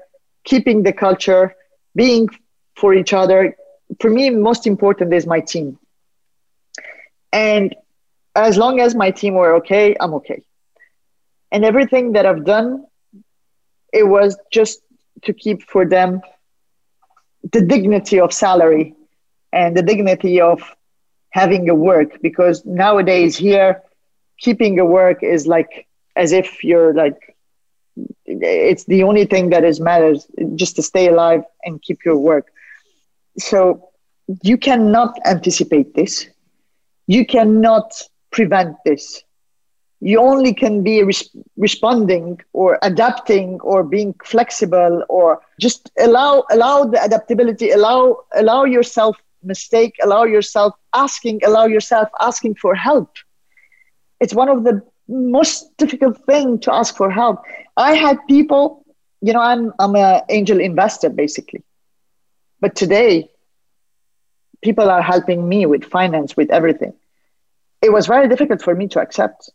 keeping 0.44 0.82
the 0.82 0.92
culture, 0.92 1.54
being 1.94 2.28
for 2.76 2.94
each 2.94 3.12
other. 3.12 3.56
For 4.00 4.10
me, 4.10 4.30
most 4.30 4.66
important 4.66 5.12
is 5.12 5.26
my 5.26 5.40
team. 5.40 5.78
And 7.32 7.74
as 8.34 8.56
long 8.56 8.80
as 8.80 8.94
my 8.94 9.10
team 9.10 9.34
were 9.34 9.54
okay, 9.56 9.96
I'm 10.00 10.14
okay. 10.14 10.42
And 11.50 11.64
everything 11.64 12.12
that 12.12 12.26
I've 12.26 12.44
done, 12.44 12.84
it 13.92 14.06
was 14.06 14.38
just 14.50 14.80
to 15.22 15.32
keep 15.32 15.62
for 15.62 15.86
them 15.86 16.20
the 17.52 17.62
dignity 17.62 18.20
of 18.20 18.32
salary 18.32 18.94
and 19.52 19.76
the 19.76 19.82
dignity 19.82 20.40
of 20.40 20.60
having 21.30 21.68
a 21.68 21.74
work. 21.74 22.20
Because 22.20 22.64
nowadays 22.64 23.36
here 23.36 23.82
keeping 24.38 24.78
a 24.78 24.84
work 24.84 25.22
is 25.22 25.46
like 25.46 25.86
as 26.16 26.32
if 26.32 26.62
you're 26.64 26.94
like 26.94 27.34
it's 28.26 28.84
the 28.84 29.02
only 29.02 29.24
thing 29.24 29.50
that 29.50 29.64
is 29.64 29.80
matters 29.80 30.26
just 30.54 30.76
to 30.76 30.82
stay 30.82 31.08
alive 31.08 31.42
and 31.64 31.82
keep 31.82 32.04
your 32.04 32.16
work. 32.16 32.46
So 33.38 33.88
you 34.42 34.56
cannot 34.58 35.18
anticipate 35.26 35.94
this. 35.94 36.28
You 37.06 37.26
cannot 37.26 37.92
prevent 38.30 38.76
this 38.84 39.22
you 40.00 40.20
only 40.20 40.52
can 40.54 40.82
be 40.82 41.02
res- 41.02 41.30
responding 41.56 42.40
or 42.52 42.78
adapting 42.82 43.60
or 43.60 43.82
being 43.82 44.14
flexible 44.24 45.02
or 45.08 45.40
just 45.60 45.90
allow 45.98 46.44
allow 46.50 46.84
the 46.84 47.02
adaptability 47.02 47.70
allow 47.70 48.16
allow 48.34 48.64
yourself 48.64 49.16
mistake 49.42 49.94
allow 50.02 50.24
yourself 50.24 50.74
asking 50.94 51.40
allow 51.44 51.66
yourself 51.66 52.08
asking 52.20 52.54
for 52.54 52.74
help. 52.74 53.10
It's 54.20 54.34
one 54.34 54.48
of 54.48 54.64
the 54.64 54.82
most 55.08 55.76
difficult 55.76 56.18
thing 56.26 56.58
to 56.60 56.74
ask 56.74 56.96
for 56.96 57.10
help. 57.10 57.42
I 57.76 57.94
had 57.94 58.18
people 58.28 58.84
you 59.20 59.32
know 59.32 59.40
i'm 59.40 59.72
i'm 59.78 59.94
an 59.96 60.22
angel 60.28 60.60
investor 60.60 61.08
basically. 61.10 61.62
But 62.60 62.74
today 62.76 63.30
people 64.62 64.90
are 64.90 65.02
helping 65.02 65.48
me 65.48 65.66
with 65.66 65.84
finance 65.84 66.36
with 66.36 66.50
everything. 66.50 66.92
It 67.82 67.92
was 67.92 68.06
very 68.06 68.28
difficult 68.28 68.62
for 68.62 68.74
me 68.74 68.88
to 68.88 69.00
accept 69.00 69.50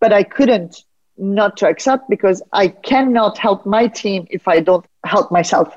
but 0.00 0.12
I 0.12 0.22
couldn't 0.22 0.84
not 1.16 1.56
to 1.58 1.68
accept 1.68 2.08
because 2.08 2.42
I 2.52 2.68
cannot 2.68 3.38
help 3.38 3.64
my 3.66 3.86
team 3.86 4.26
if 4.30 4.48
I 4.48 4.60
don't 4.60 4.84
help 5.04 5.30
myself. 5.30 5.76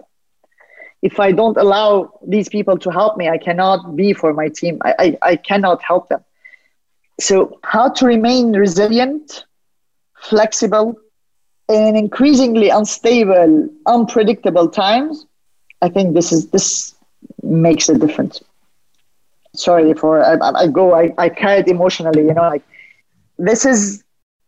If 1.02 1.20
I 1.20 1.32
don't 1.32 1.58
allow 1.58 2.20
these 2.28 2.50
people 2.50 2.78
to 2.80 2.90
help 2.90 3.18
me, 3.18 3.30
I 3.30 3.38
cannot 3.38 3.96
be 3.96 4.14
for 4.14 4.34
my 4.34 4.50
team. 4.50 4.80
I, 4.84 4.94
I, 5.00 5.18
I 5.32 5.36
cannot 5.36 5.82
help 5.84 6.10
them. 6.10 6.24
So, 7.20 7.60
how 7.64 7.90
to 7.90 8.06
remain 8.06 8.54
resilient, 8.54 9.46
flexible, 10.20 10.96
in 11.70 11.96
increasingly 11.96 12.70
unstable, 12.70 13.70
unpredictable 13.86 14.70
times, 14.70 15.26
I 15.82 15.90
think 15.90 16.14
this 16.14 16.32
is 16.32 16.48
this 16.50 16.96
makes 17.44 17.90
a 17.90 17.98
difference. 17.98 18.42
Sorry 19.56 19.94
for 19.94 20.24
I, 20.24 20.38
I 20.64 20.68
go 20.68 20.94
I, 20.94 21.14
I 21.18 21.30
carry 21.30 21.60
it 21.60 21.68
emotionally, 21.68 22.24
you 22.24 22.34
know, 22.34 22.44
like 22.50 22.64
this 23.38 23.66
is 23.66 24.04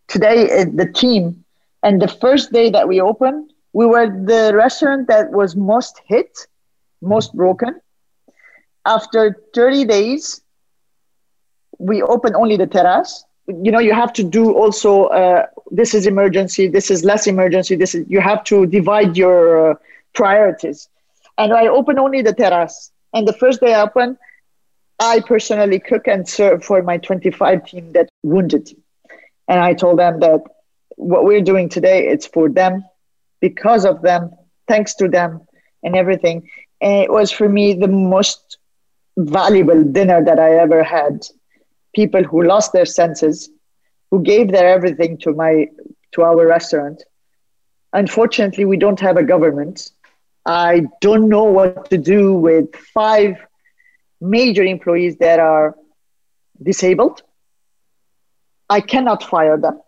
today 0.09 0.65
the 0.65 0.91
team 0.91 1.45
and 1.83 2.01
the 2.01 2.07
first 2.07 2.51
day 2.51 2.69
that 2.71 2.87
we 2.87 3.01
opened 3.01 3.51
we 3.73 3.85
were 3.85 4.07
the 4.07 4.51
restaurant 4.55 5.07
that 5.07 5.31
was 5.31 5.55
most 5.55 6.01
hit 6.07 6.47
most 7.01 7.35
broken. 7.35 7.81
After 8.85 9.35
30 9.53 9.85
days, 9.85 10.41
we 11.79 12.01
open 12.01 12.35
only 12.35 12.57
the 12.57 12.67
terrace. 12.67 13.25
You 13.47 13.71
know, 13.71 13.79
you 13.79 13.93
have 13.93 14.13
to 14.13 14.23
do 14.23 14.53
also. 14.53 15.05
Uh, 15.05 15.45
this 15.71 15.93
is 15.93 16.05
emergency. 16.07 16.67
This 16.67 16.91
is 16.91 17.03
less 17.03 17.27
emergency. 17.27 17.75
This 17.75 17.95
is 17.95 18.07
you 18.09 18.21
have 18.21 18.43
to 18.45 18.65
divide 18.67 19.17
your 19.17 19.71
uh, 19.71 19.75
priorities. 20.13 20.89
And 21.37 21.53
I 21.53 21.67
open 21.67 21.99
only 21.99 22.21
the 22.21 22.33
terrace. 22.33 22.91
And 23.13 23.27
the 23.27 23.33
first 23.33 23.61
day 23.61 23.73
I 23.73 23.81
open, 23.83 24.17
I 24.99 25.21
personally 25.21 25.79
cook 25.79 26.07
and 26.07 26.27
serve 26.27 26.63
for 26.63 26.81
my 26.83 26.97
25 26.97 27.65
team 27.65 27.91
that 27.93 28.09
wounded. 28.23 28.78
And 29.49 29.59
I 29.59 29.73
told 29.73 29.99
them 29.99 30.19
that 30.19 30.41
what 30.95 31.25
we're 31.25 31.41
doing 31.41 31.67
today, 31.67 32.07
it's 32.07 32.27
for 32.27 32.49
them, 32.49 32.85
because 33.41 33.83
of 33.83 34.01
them, 34.01 34.31
thanks 34.67 34.93
to 34.95 35.07
them, 35.07 35.41
and 35.83 35.95
everything. 35.95 36.49
And 36.79 37.03
it 37.03 37.11
was 37.11 37.31
for 37.31 37.49
me 37.49 37.73
the 37.73 37.87
most 37.87 38.57
valuable 39.17 39.83
dinner 39.83 40.23
that 40.23 40.39
I 40.39 40.57
ever 40.57 40.83
had. 40.83 41.25
People 41.95 42.23
who 42.23 42.43
lost 42.43 42.73
their 42.73 42.85
senses, 42.85 43.49
who 44.11 44.21
gave 44.21 44.51
their 44.51 44.69
everything 44.69 45.17
to 45.23 45.33
my 45.33 45.67
to 46.13 46.21
our 46.21 46.45
restaurant. 46.45 47.03
Unfortunately, 47.93 48.65
we 48.65 48.77
don't 48.77 48.99
have 48.99 49.17
a 49.17 49.23
government. 49.23 49.91
I 50.45 50.83
don't 51.01 51.27
know 51.27 51.43
what 51.43 51.89
to 51.89 51.97
do 51.97 52.33
with 52.33 52.75
five 52.75 53.35
major 54.21 54.63
employees 54.63 55.17
that 55.17 55.39
are 55.39 55.75
disabled. 56.61 57.23
I 58.69 58.81
cannot 58.81 59.23
fire 59.23 59.57
them. 59.57 59.81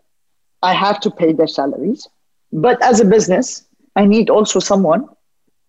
I 0.62 0.74
have 0.74 1.00
to 1.00 1.10
pay 1.10 1.32
their 1.32 1.46
salaries. 1.46 2.08
But 2.52 2.82
as 2.82 3.00
a 3.00 3.04
business, 3.04 3.64
I 3.96 4.04
need 4.04 4.30
also 4.30 4.58
someone 4.60 5.08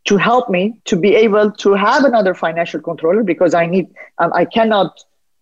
to 0.05 0.17
help 0.17 0.49
me 0.49 0.81
to 0.85 0.95
be 0.97 1.15
able 1.15 1.51
to 1.51 1.73
have 1.73 2.03
another 2.03 2.33
financial 2.33 2.81
controller 2.81 3.23
because 3.23 3.53
I 3.53 3.65
need, 3.65 3.87
um, 4.17 4.33
I 4.33 4.45
cannot 4.45 4.99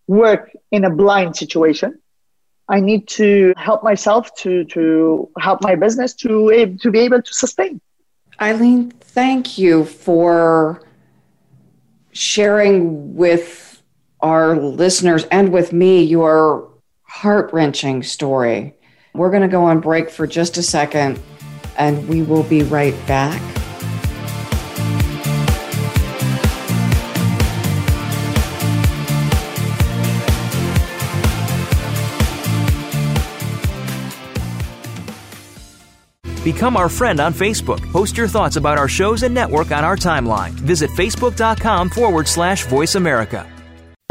work 0.07 0.51
in 0.71 0.85
a 0.85 0.89
blind 0.89 1.35
situation. 1.35 1.99
I 2.69 2.79
need 2.79 3.07
to 3.09 3.53
help 3.57 3.83
myself 3.83 4.33
to, 4.35 4.63
to 4.65 5.29
help 5.39 5.61
my 5.61 5.75
business 5.75 6.13
to, 6.15 6.77
to 6.81 6.91
be 6.91 6.99
able 6.99 7.21
to 7.21 7.33
sustain. 7.33 7.81
Aline, 8.39 8.91
thank 8.91 9.57
you 9.57 9.85
for 9.85 10.83
sharing 12.11 13.15
with 13.15 13.81
our 14.21 14.55
listeners 14.55 15.25
and 15.31 15.51
with 15.51 15.73
me 15.73 16.03
your 16.03 16.70
heart 17.11 17.51
wrenching 17.51 18.01
story. 18.01 18.73
We're 19.13 19.31
going 19.31 19.41
to 19.41 19.49
go 19.49 19.65
on 19.65 19.81
break 19.81 20.09
for 20.09 20.25
just 20.25 20.55
a 20.55 20.63
second 20.63 21.19
and 21.77 22.07
we 22.07 22.23
will 22.23 22.43
be 22.43 22.63
right 22.63 22.95
back. 23.05 23.41
Become 36.43 36.75
our 36.75 36.89
friend 36.89 37.19
on 37.19 37.33
Facebook. 37.33 37.79
Post 37.91 38.17
your 38.17 38.27
thoughts 38.27 38.55
about 38.55 38.77
our 38.77 38.87
shows 38.87 39.21
and 39.23 39.35
network 39.35 39.71
on 39.71 39.83
our 39.83 39.95
timeline. 39.95 40.51
Visit 40.51 40.89
facebook.com 40.91 41.89
forward 41.89 42.27
slash 42.27 42.65
voice 42.65 42.95
America. 42.95 43.47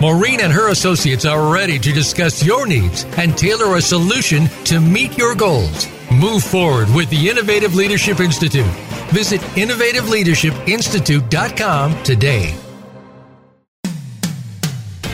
Maureen 0.00 0.40
and 0.40 0.52
her 0.52 0.70
associates 0.70 1.26
are 1.26 1.52
ready 1.52 1.78
to 1.78 1.92
discuss 1.92 2.42
your 2.42 2.66
needs 2.66 3.04
and 3.18 3.36
tailor 3.36 3.76
a 3.76 3.82
solution 3.82 4.48
to 4.64 4.80
meet 4.80 5.18
your 5.18 5.34
goals. 5.34 5.86
Move 6.10 6.42
forward 6.42 6.88
with 6.94 7.10
the 7.10 7.28
Innovative 7.28 7.74
Leadership 7.74 8.18
Institute. 8.18 8.64
Visit 9.12 9.42
innovativeleadershipinstitute.com 9.56 12.02
today. 12.02 12.54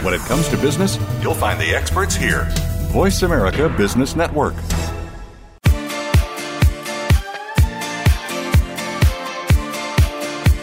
When 0.02 0.14
it 0.14 0.20
comes 0.20 0.48
to 0.50 0.56
business, 0.58 1.00
you'll 1.20 1.34
find 1.34 1.60
the 1.60 1.74
experts 1.74 2.14
here. 2.14 2.44
Voice 2.92 3.22
America 3.22 3.68
Business 3.68 4.14
Network. 4.14 4.54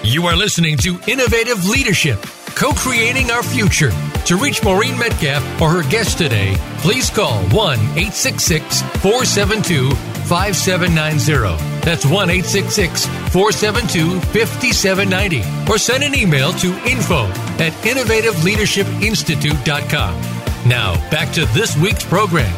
You 0.05 0.27
are 0.27 0.35
listening 0.37 0.77
to 0.77 0.97
Innovative 1.07 1.65
Leadership, 1.65 2.21
co 2.55 2.71
creating 2.71 3.31
our 3.31 3.43
future. 3.43 3.91
To 4.25 4.37
reach 4.37 4.63
Maureen 4.63 4.97
Metcalf 4.97 5.43
or 5.61 5.69
her 5.69 5.83
guest 5.89 6.17
today, 6.17 6.55
please 6.77 7.09
call 7.09 7.43
1 7.49 7.79
866 7.79 8.81
472 9.01 9.91
5790. 9.91 11.57
That's 11.81 12.05
1 12.05 12.29
866 12.29 13.05
472 13.05 14.21
5790. 14.21 15.43
Or 15.69 15.77
send 15.77 16.05
an 16.05 16.15
email 16.15 16.53
to 16.53 16.69
info 16.87 17.25
at 17.59 17.73
innovativeleadershipinstitute.com. 17.83 20.69
Now, 20.69 20.95
back 21.11 21.33
to 21.33 21.43
this 21.47 21.75
week's 21.75 22.05
program. 22.05 22.53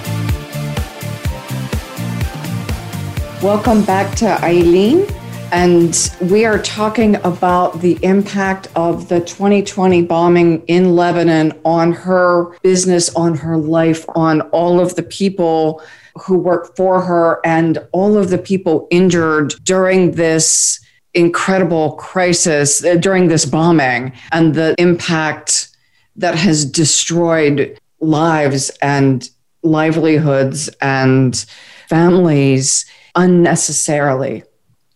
Welcome 3.41 3.83
back 3.83 4.15
to 4.17 4.37
Aline. 4.45 5.07
And 5.55 6.11
we 6.19 6.43
are 6.43 6.61
talking 6.61 7.15
about 7.23 7.79
the 7.79 7.97
impact 8.03 8.67
of 8.75 9.07
the 9.07 9.21
2020 9.21 10.01
bombing 10.01 10.65
in 10.65 10.97
Lebanon 10.97 11.53
on 11.63 11.93
her 11.93 12.57
business, 12.61 13.15
on 13.15 13.35
her 13.35 13.55
life, 13.55 14.03
on 14.15 14.41
all 14.51 14.81
of 14.81 14.97
the 14.97 15.03
people 15.03 15.81
who 16.17 16.37
work 16.37 16.75
for 16.75 17.01
her, 17.01 17.39
and 17.45 17.77
all 17.93 18.17
of 18.17 18.31
the 18.31 18.37
people 18.37 18.89
injured 18.91 19.53
during 19.63 20.11
this 20.11 20.81
incredible 21.13 21.93
crisis, 21.93 22.83
uh, 22.83 22.95
during 22.95 23.29
this 23.29 23.45
bombing, 23.45 24.11
and 24.33 24.55
the 24.55 24.75
impact 24.77 25.69
that 26.17 26.35
has 26.35 26.65
destroyed 26.65 27.79
lives 28.01 28.71
and 28.81 29.29
livelihoods 29.63 30.67
and 30.81 31.45
families 31.87 32.85
unnecessarily. 33.15 34.43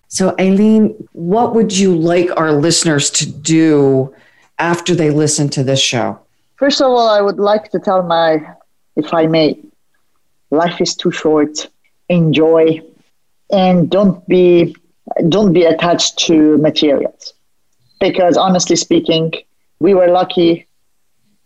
So, 0.10 0.36
Aline, 0.39 0.95
what 1.13 1.54
would 1.54 1.76
you 1.76 1.95
like 1.95 2.30
our 2.36 2.52
listeners 2.52 3.12
to 3.12 3.32
do 3.32 4.13
after 4.58 4.95
they 4.95 5.12
listen 5.12 5.50
to 5.50 5.64
this 5.64 5.80
show? 5.80 6.20
First 6.57 6.82
of 6.82 6.88
all, 6.88 7.10
I 7.10 7.22
would 7.22 7.38
like 7.38 7.72
to 7.72 7.80
tell 7.80 8.01
my, 8.01 8.41
if 8.95 9.14
I 9.14 9.28
may, 9.28 9.57
life 10.49 10.82
is 10.82 10.95
too 10.95 11.12
short. 11.12 11.68
Enjoy 12.10 12.82
and 13.51 13.89
don't 13.89 14.28
be 14.28 14.76
don't 15.30 15.53
be 15.53 15.64
attached 15.64 16.18
to 16.20 16.57
materials. 16.57 17.34
Because 17.99 18.36
honestly 18.36 18.76
speaking, 18.76 19.34
we 19.80 19.93
were 19.93 20.07
lucky 20.07 20.68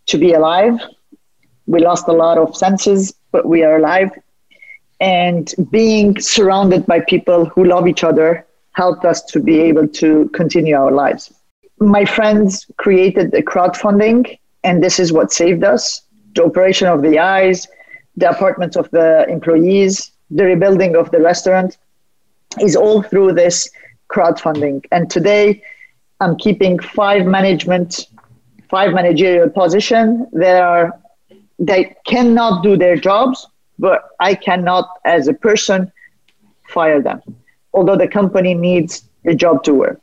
to 0.06 0.18
be 0.18 0.32
alive. 0.32 0.78
We 1.66 1.80
lost 1.80 2.08
a 2.08 2.12
lot 2.12 2.38
of 2.38 2.56
senses, 2.56 3.14
but 3.30 3.46
we 3.46 3.62
are 3.62 3.76
alive. 3.76 4.10
And 5.00 5.52
being 5.70 6.18
surrounded 6.20 6.86
by 6.86 7.00
people 7.00 7.46
who 7.46 7.64
love 7.64 7.86
each 7.88 8.04
other 8.04 8.43
helped 8.74 9.04
us 9.04 9.22
to 9.22 9.40
be 9.40 9.60
able 9.60 9.88
to 9.88 10.28
continue 10.34 10.76
our 10.76 10.92
lives. 10.92 11.32
My 11.78 12.04
friends 12.04 12.66
created 12.76 13.30
the 13.32 13.42
crowdfunding, 13.42 14.38
and 14.62 14.82
this 14.82 14.98
is 14.98 15.12
what 15.12 15.32
saved 15.32 15.64
us 15.64 16.02
the 16.34 16.44
operation 16.44 16.88
of 16.88 17.02
the 17.02 17.18
eyes, 17.18 17.68
the 18.16 18.28
apartments 18.28 18.76
of 18.76 18.90
the 18.90 19.24
employees, 19.28 20.10
the 20.30 20.44
rebuilding 20.44 20.96
of 20.96 21.08
the 21.12 21.20
restaurant 21.20 21.78
is 22.60 22.74
all 22.74 23.02
through 23.02 23.32
this 23.32 23.70
crowdfunding. 24.08 24.84
And 24.90 25.08
today, 25.08 25.62
I'm 26.20 26.36
keeping 26.36 26.80
five 26.80 27.24
management, 27.24 28.08
five 28.68 28.92
managerial 28.92 29.48
position 29.48 30.26
that 30.32 30.60
are 30.60 30.98
they 31.60 31.94
cannot 32.04 32.64
do 32.64 32.76
their 32.76 32.96
jobs 32.96 33.46
but 33.78 34.10
I 34.20 34.34
cannot, 34.34 34.88
as 35.04 35.28
a 35.28 35.34
person, 35.34 35.92
fire 36.68 37.00
them. 37.00 37.22
Although 37.74 37.96
the 37.96 38.08
company 38.08 38.54
needs 38.54 39.04
the 39.24 39.34
job 39.34 39.64
to 39.64 39.74
work, 39.74 40.00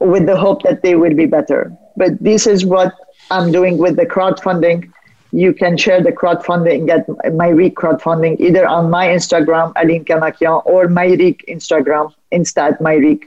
with 0.00 0.26
the 0.26 0.36
hope 0.36 0.62
that 0.62 0.82
they 0.82 0.94
will 0.94 1.14
be 1.14 1.26
better. 1.26 1.72
But 1.96 2.22
this 2.22 2.46
is 2.46 2.64
what 2.64 2.94
I'm 3.30 3.52
doing 3.52 3.78
with 3.78 3.96
the 3.96 4.06
crowdfunding. 4.06 4.92
You 5.32 5.52
can 5.52 5.76
share 5.76 6.02
the 6.02 6.12
crowdfunding, 6.12 6.86
get 6.86 7.06
Mayrig 7.06 7.74
crowdfunding 7.74 8.40
either 8.40 8.66
on 8.66 8.90
my 8.90 9.08
Instagram, 9.08 9.72
Aline 9.76 10.04
Kamakian, 10.04 10.62
or 10.64 10.86
Mayrig 10.86 11.40
Instagram, 11.48 12.14
Insta 12.32 12.72
at 12.72 12.80
Mayrig. 12.80 13.24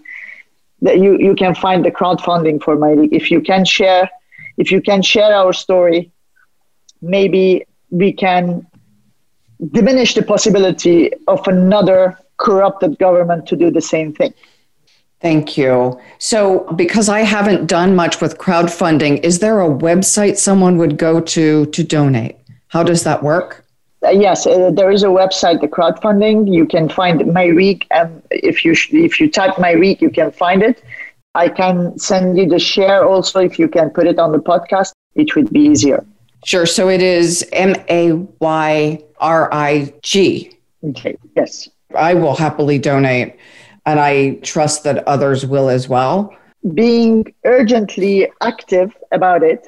That 0.81 0.97
you, 0.97 1.17
you 1.17 1.35
can 1.35 1.53
find 1.53 1.85
the 1.85 1.91
crowdfunding 1.91 2.63
for 2.63 2.75
my 2.75 2.89
Mayrig. 2.89 3.09
If 3.11 3.29
you 3.29 3.41
can 3.41 3.65
share, 3.65 4.09
if 4.57 4.71
you 4.71 4.81
can 4.81 5.01
share 5.01 5.33
our 5.33 5.53
story, 5.53 6.11
maybe 7.01 7.65
we 7.91 8.11
can 8.13 8.65
diminish 9.71 10.15
the 10.15 10.23
possibility 10.23 11.11
of 11.27 11.47
another 11.47 12.17
corrupted 12.45 12.97
government 12.97 13.47
to 13.47 13.55
do 13.55 13.71
the 13.71 13.81
same 13.81 14.13
thing. 14.13 14.33
Thank 15.21 15.55
you. 15.55 15.99
So, 16.17 16.61
because 16.75 17.07
I 17.07 17.19
haven't 17.19 17.67
done 17.67 17.95
much 17.95 18.19
with 18.21 18.39
crowdfunding, 18.39 19.23
is 19.23 19.37
there 19.39 19.61
a 19.61 19.69
website 19.69 20.37
someone 20.37 20.77
would 20.77 20.97
go 20.97 21.21
to 21.35 21.65
to 21.67 21.83
donate? 21.83 22.35
How 22.69 22.83
does 22.83 23.03
that 23.03 23.21
work? 23.21 23.63
Uh, 24.03 24.09
yes, 24.09 24.47
uh, 24.47 24.71
there 24.71 24.89
is 24.89 25.03
a 25.03 25.13
website, 25.21 25.61
the 25.61 25.67
crowdfunding. 25.67 26.51
You 26.51 26.65
can 26.65 26.89
find 26.89 27.21
Mayrig, 27.21 27.85
and 27.91 28.09
if 28.31 28.65
you 28.65 28.73
sh- 28.73 28.93
if 28.93 29.19
you 29.19 29.29
type 29.29 29.55
Mayrig, 29.65 30.01
you 30.01 30.09
can 30.09 30.31
find 30.31 30.63
it. 30.63 30.81
I 31.35 31.47
can 31.49 31.97
send 31.99 32.37
you 32.37 32.47
the 32.49 32.59
share 32.59 33.05
also 33.05 33.39
if 33.39 33.59
you 33.59 33.67
can 33.67 33.91
put 33.91 34.07
it 34.07 34.17
on 34.17 34.31
the 34.31 34.39
podcast. 34.39 34.91
It 35.15 35.35
would 35.35 35.49
be 35.51 35.61
easier. 35.61 36.03
Sure. 36.43 36.65
So 36.65 36.89
it 36.89 37.01
is 37.01 37.47
M 37.53 37.75
A 37.89 38.13
Y 38.39 39.03
R 39.19 39.53
I 39.53 39.93
G. 40.01 40.57
Okay. 40.83 41.15
Yes. 41.35 41.69
I 41.95 42.13
will 42.13 42.35
happily 42.35 42.79
donate, 42.79 43.35
and 43.85 43.99
I 43.99 44.35
trust 44.43 44.83
that 44.83 45.07
others 45.07 45.45
will 45.45 45.69
as 45.69 45.87
well. 45.87 46.35
Being 46.73 47.33
urgently 47.45 48.31
active 48.41 48.95
about 49.11 49.43
it 49.43 49.67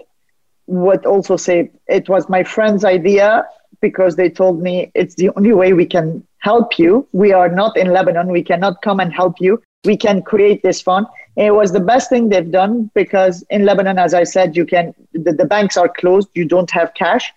would 0.68 1.06
also 1.06 1.38
say 1.38 1.72
it 1.88 2.08
was 2.10 2.30
my 2.30 2.44
friend's 2.44 2.86
idea 2.86 3.46
because 3.82 4.16
they 4.16 4.30
told 4.30 4.62
me 4.62 4.92
it's 4.96 5.16
the 5.16 5.30
only 5.36 5.54
way 5.54 5.74
we 5.74 5.86
can 5.86 6.26
help 6.40 6.80
you. 6.80 7.08
We 7.12 7.34
are 7.34 7.50
not 7.50 7.76
in 7.76 7.88
Lebanon. 7.92 8.28
We 8.28 8.44
cannot 8.44 8.82
come 8.82 9.00
and 9.00 9.12
help 9.14 9.36
you. 9.40 9.62
We 9.84 9.98
can 9.98 10.22
create 10.22 10.64
this 10.64 10.82
fund. 10.82 11.06
And 11.36 11.48
it 11.48 11.56
was 11.56 11.72
the 11.72 11.80
best 11.80 12.10
thing 12.10 12.30
they've 12.30 12.50
done 12.50 12.92
because 12.94 13.44
in 13.50 13.66
Lebanon, 13.66 13.98
as 13.98 14.14
I 14.14 14.24
said, 14.24 14.56
you 14.56 14.66
can 14.66 14.94
the, 15.14 15.34
the 15.34 15.46
banks 15.46 15.76
are 15.78 15.90
closed. 15.90 16.30
You 16.34 16.46
don't 16.46 16.72
have 16.72 16.94
cash. 16.94 17.34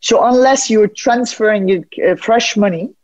So 0.00 0.24
unless 0.24 0.68
you're 0.70 0.88
transferring 0.88 1.84
uh, 2.06 2.16
fresh 2.16 2.56
money, 2.56 2.94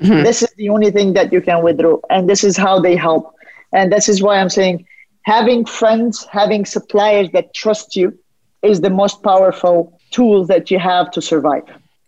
Mm-hmm. 0.00 0.24
This 0.24 0.42
is 0.42 0.50
the 0.56 0.68
only 0.68 0.90
thing 0.90 1.12
that 1.14 1.32
you 1.32 1.40
can 1.40 1.62
withdraw. 1.62 1.98
And 2.10 2.28
this 2.28 2.44
is 2.44 2.56
how 2.56 2.80
they 2.80 2.96
help. 2.96 3.34
And 3.72 3.92
this 3.92 4.08
is 4.08 4.22
why 4.22 4.38
I'm 4.38 4.48
saying 4.48 4.86
having 5.22 5.64
friends, 5.64 6.26
having 6.30 6.64
suppliers 6.64 7.30
that 7.32 7.52
trust 7.54 7.96
you 7.96 8.18
is 8.62 8.80
the 8.80 8.90
most 8.90 9.22
powerful 9.22 10.00
tool 10.10 10.46
that 10.46 10.70
you 10.70 10.78
have 10.78 11.10
to 11.12 11.22
survive. 11.22 11.64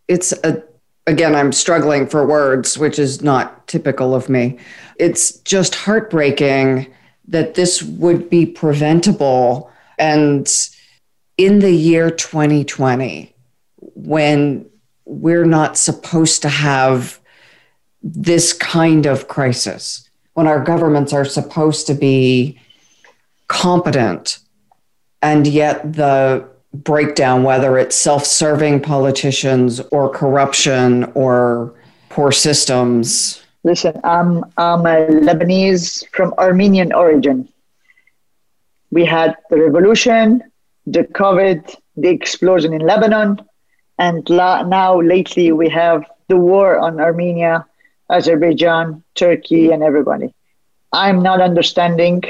It's 0.08 0.32
a 0.44 0.62
again, 1.06 1.34
I'm 1.34 1.52
struggling 1.52 2.06
for 2.06 2.26
words, 2.26 2.78
which 2.78 2.98
is 2.98 3.22
not 3.22 3.66
typical 3.66 4.14
of 4.14 4.28
me. 4.28 4.58
It's 4.98 5.38
just 5.40 5.74
heartbreaking 5.74 6.92
that 7.28 7.54
this 7.54 7.82
would 7.82 8.30
be 8.30 8.46
preventable. 8.46 9.70
And 9.98 10.50
in 11.36 11.60
the 11.60 11.72
year 11.72 12.10
2020, 12.10 13.34
when 13.76 14.66
we're 15.04 15.44
not 15.44 15.76
supposed 15.76 16.42
to 16.42 16.48
have 16.48 17.19
this 18.02 18.52
kind 18.52 19.06
of 19.06 19.28
crisis 19.28 20.08
when 20.34 20.46
our 20.46 20.62
governments 20.62 21.12
are 21.12 21.24
supposed 21.24 21.86
to 21.86 21.94
be 21.94 22.58
competent 23.48 24.38
and 25.22 25.46
yet 25.46 25.92
the 25.92 26.48
breakdown 26.72 27.42
whether 27.42 27.76
it's 27.76 27.96
self-serving 27.96 28.80
politicians 28.80 29.80
or 29.90 30.08
corruption 30.08 31.04
or 31.14 31.74
poor 32.08 32.32
systems. 32.32 33.42
Listen 33.64 34.00
i'm 34.04 34.44
i'm 34.56 34.86
a 34.86 35.06
lebanese 35.28 36.08
from 36.12 36.32
armenian 36.38 36.92
origin. 36.92 37.48
We 38.90 39.04
had 39.04 39.36
the 39.50 39.58
revolution 39.58 40.42
the 40.86 41.04
covid 41.04 41.74
the 41.96 42.08
explosion 42.08 42.72
in 42.72 42.80
lebanon 42.80 43.40
and 43.98 44.28
la- 44.30 44.62
now 44.62 45.00
lately 45.00 45.52
we 45.52 45.68
have 45.68 46.04
the 46.28 46.36
war 46.36 46.78
on 46.78 47.00
armenia 47.00 47.66
Azerbaijan, 48.10 49.02
Turkey, 49.14 49.70
and 49.70 49.82
everybody. 49.82 50.34
I'm 50.92 51.22
not 51.22 51.40
understanding 51.40 52.22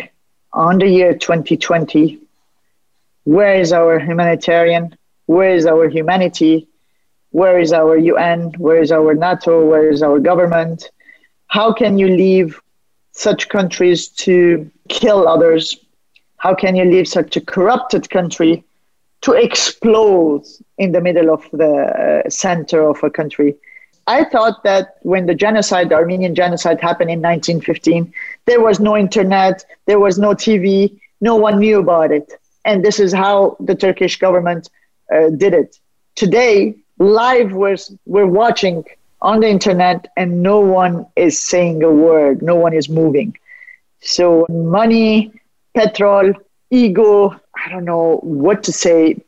on 0.52 0.78
the 0.78 0.88
year 0.88 1.14
2020 1.14 2.18
where 3.24 3.54
is 3.54 3.72
our 3.72 3.98
humanitarian, 3.98 4.96
where 5.26 5.54
is 5.54 5.66
our 5.66 5.88
humanity, 5.88 6.66
where 7.30 7.58
is 7.58 7.72
our 7.72 7.96
UN, 7.96 8.52
where 8.58 8.80
is 8.80 8.90
our 8.90 9.14
NATO, 9.14 9.64
where 9.66 9.90
is 9.90 10.02
our 10.02 10.18
government? 10.18 10.90
How 11.46 11.72
can 11.72 11.98
you 11.98 12.08
leave 12.08 12.60
such 13.12 13.48
countries 13.48 14.08
to 14.24 14.70
kill 14.88 15.28
others? 15.28 15.76
How 16.38 16.54
can 16.54 16.74
you 16.74 16.84
leave 16.84 17.06
such 17.06 17.36
a 17.36 17.40
corrupted 17.40 18.10
country 18.10 18.64
to 19.20 19.32
explode 19.32 20.44
in 20.78 20.92
the 20.92 21.00
middle 21.00 21.30
of 21.30 21.44
the 21.52 22.22
uh, 22.26 22.30
center 22.30 22.82
of 22.82 23.02
a 23.02 23.10
country? 23.10 23.54
I 24.06 24.24
thought 24.24 24.64
that 24.64 24.96
when 25.02 25.26
the 25.26 25.34
genocide, 25.34 25.88
the 25.90 25.94
Armenian 25.94 26.34
genocide 26.34 26.80
happened 26.80 27.10
in 27.10 27.20
1915, 27.20 28.12
there 28.46 28.60
was 28.60 28.80
no 28.80 28.96
internet, 28.96 29.64
there 29.86 30.00
was 30.00 30.18
no 30.18 30.30
TV, 30.30 30.98
no 31.20 31.36
one 31.36 31.58
knew 31.58 31.78
about 31.78 32.10
it. 32.10 32.32
And 32.64 32.84
this 32.84 32.98
is 32.98 33.12
how 33.12 33.56
the 33.60 33.74
Turkish 33.74 34.18
government 34.18 34.68
uh, 35.14 35.30
did 35.30 35.54
it. 35.54 35.78
Today, 36.14 36.76
live, 36.98 37.52
we're, 37.52 37.76
we're 38.06 38.26
watching 38.26 38.84
on 39.22 39.40
the 39.40 39.48
internet 39.48 40.10
and 40.16 40.42
no 40.42 40.60
one 40.60 41.06
is 41.16 41.38
saying 41.38 41.82
a 41.82 41.90
word, 41.90 42.42
no 42.42 42.54
one 42.54 42.72
is 42.72 42.88
moving. 42.88 43.36
So, 44.00 44.46
money, 44.48 45.32
petrol, 45.74 46.32
ego, 46.70 47.38
I 47.54 47.68
don't 47.68 47.84
know 47.84 48.18
what 48.22 48.62
to 48.64 48.72
say, 48.72 49.22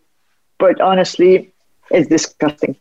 but 0.59 0.81
honestly, 0.81 1.53
it's 1.91 2.09
disgusting. 2.09 2.77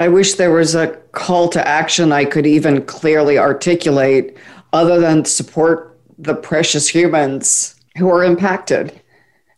I 0.00 0.08
wish 0.08 0.34
there 0.34 0.52
was 0.52 0.74
a 0.74 0.96
call 1.12 1.48
to 1.48 1.66
action 1.66 2.12
I 2.12 2.24
could 2.24 2.46
even 2.46 2.84
clearly 2.84 3.38
articulate 3.38 4.36
other 4.72 5.00
than 5.00 5.24
support 5.24 5.98
the 6.18 6.34
precious 6.34 6.88
humans 6.88 7.74
who 7.96 8.08
are 8.10 8.22
impacted. 8.22 9.00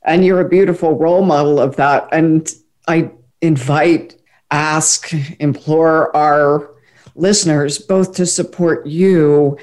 And 0.04 0.24
you're 0.24 0.40
a 0.40 0.48
beautiful 0.48 0.96
role 0.96 1.22
model 1.22 1.60
of 1.60 1.76
that. 1.76 2.08
And 2.10 2.48
I 2.88 3.10
invite, 3.42 4.16
ask, 4.50 5.12
implore 5.40 6.14
our 6.16 6.70
listeners 7.14 7.78
both 7.78 8.14
to 8.14 8.24
support 8.24 8.86
you 8.86 9.58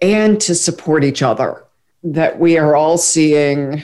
and 0.00 0.40
to 0.40 0.54
support 0.54 1.04
each 1.04 1.22
other. 1.22 1.64
That 2.02 2.38
we 2.38 2.58
are 2.58 2.74
all 2.74 2.98
seeing 2.98 3.82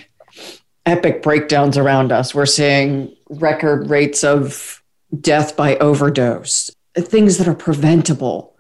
epic 0.87 1.23
breakdowns 1.23 1.77
around 1.77 2.13
us. 2.13 2.35
We're 2.35 2.47
seeing 2.47 3.15
record 3.29 3.89
rates 3.89 4.25
of 4.25 4.83
death 5.21 5.57
by 5.57 5.77
overdose, 5.77 6.71
things 6.97 7.39
that 7.39 7.49
are 7.49 7.55
preventable. 7.55 8.57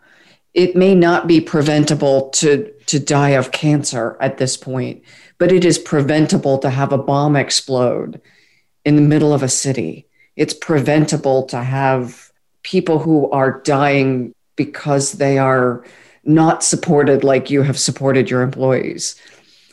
It 0.52 0.76
may 0.76 0.94
not 0.94 1.26
be 1.26 1.40
preventable 1.40 2.30
to, 2.30 2.72
to 2.86 3.00
die 3.00 3.30
of 3.30 3.52
cancer 3.52 4.16
at 4.20 4.38
this 4.38 4.56
point, 4.56 5.02
but 5.38 5.50
it 5.50 5.64
is 5.64 5.78
preventable 5.78 6.58
to 6.58 6.70
have 6.70 6.92
a 6.92 6.98
bomb 6.98 7.36
explode 7.36 8.20
in 8.84 8.96
the 8.96 9.02
middle 9.02 9.32
of 9.32 9.42
a 9.42 9.48
city. 9.48 10.06
It's 10.36 10.54
preventable 10.54 11.44
to 11.44 11.62
have 11.62 12.30
people 12.62 12.98
who 12.98 13.30
are 13.30 13.60
dying 13.62 14.34
because 14.56 15.12
they 15.12 15.38
are 15.38 15.84
not 16.24 16.62
supported 16.62 17.24
like 17.24 17.50
you 17.50 17.62
have 17.62 17.78
supported 17.78 18.30
your 18.30 18.42
employees. 18.42 19.16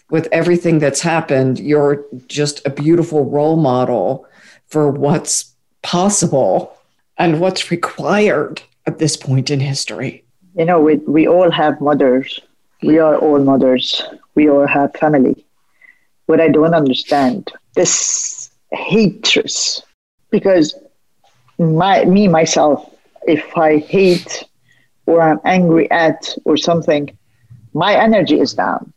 With 0.10 0.28
everything 0.32 0.80
that's 0.80 1.02
happened, 1.02 1.60
you're 1.60 2.06
just 2.28 2.66
a 2.66 2.70
beautiful 2.70 3.26
role 3.26 3.56
model 3.56 4.26
for 4.68 4.90
what's 4.90 5.51
possible 5.84 6.78
and 7.18 7.40
what's 7.40 7.72
required 7.72 8.62
at 8.86 9.00
this 9.00 9.16
point 9.16 9.50
in 9.50 9.60
history. 9.60 10.24
You 10.56 10.66
know, 10.66 10.82
we, 10.82 10.96
we 10.96 11.28
all 11.28 11.52
have 11.52 11.80
mothers. 11.80 12.40
We 12.84 13.00
are 13.00 13.16
all 13.18 13.40
mothers. 13.40 14.04
We 14.36 14.50
all 14.50 14.68
have 14.68 14.94
family. 14.96 15.46
What 16.26 16.42
I 16.42 16.48
don't 16.48 16.74
understand, 16.74 17.52
this 17.76 18.50
hatred, 18.72 19.52
because 20.30 20.76
my 21.60 22.06
me 22.06 22.28
myself, 22.28 22.90
if 23.28 23.58
I 23.58 23.78
hate 23.78 24.44
or 25.06 25.22
I'm 25.22 25.40
angry 25.46 25.90
at 25.92 26.36
or 26.46 26.58
something, 26.58 27.16
my 27.74 27.96
energy 27.96 28.40
is 28.40 28.54
down. 28.54 28.94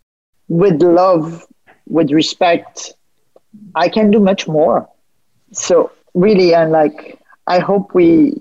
With 0.49 0.83
love, 0.83 1.45
with 1.87 2.11
respect, 2.11 2.95
I 3.75 3.89
can 3.89 4.11
do 4.11 4.21
much 4.21 4.47
more. 4.49 4.89
So 5.53 5.93
really, 6.15 6.55
I'm 6.55 6.71
like, 6.71 7.21
I 7.47 7.59
hope 7.59 7.95
we 7.95 8.35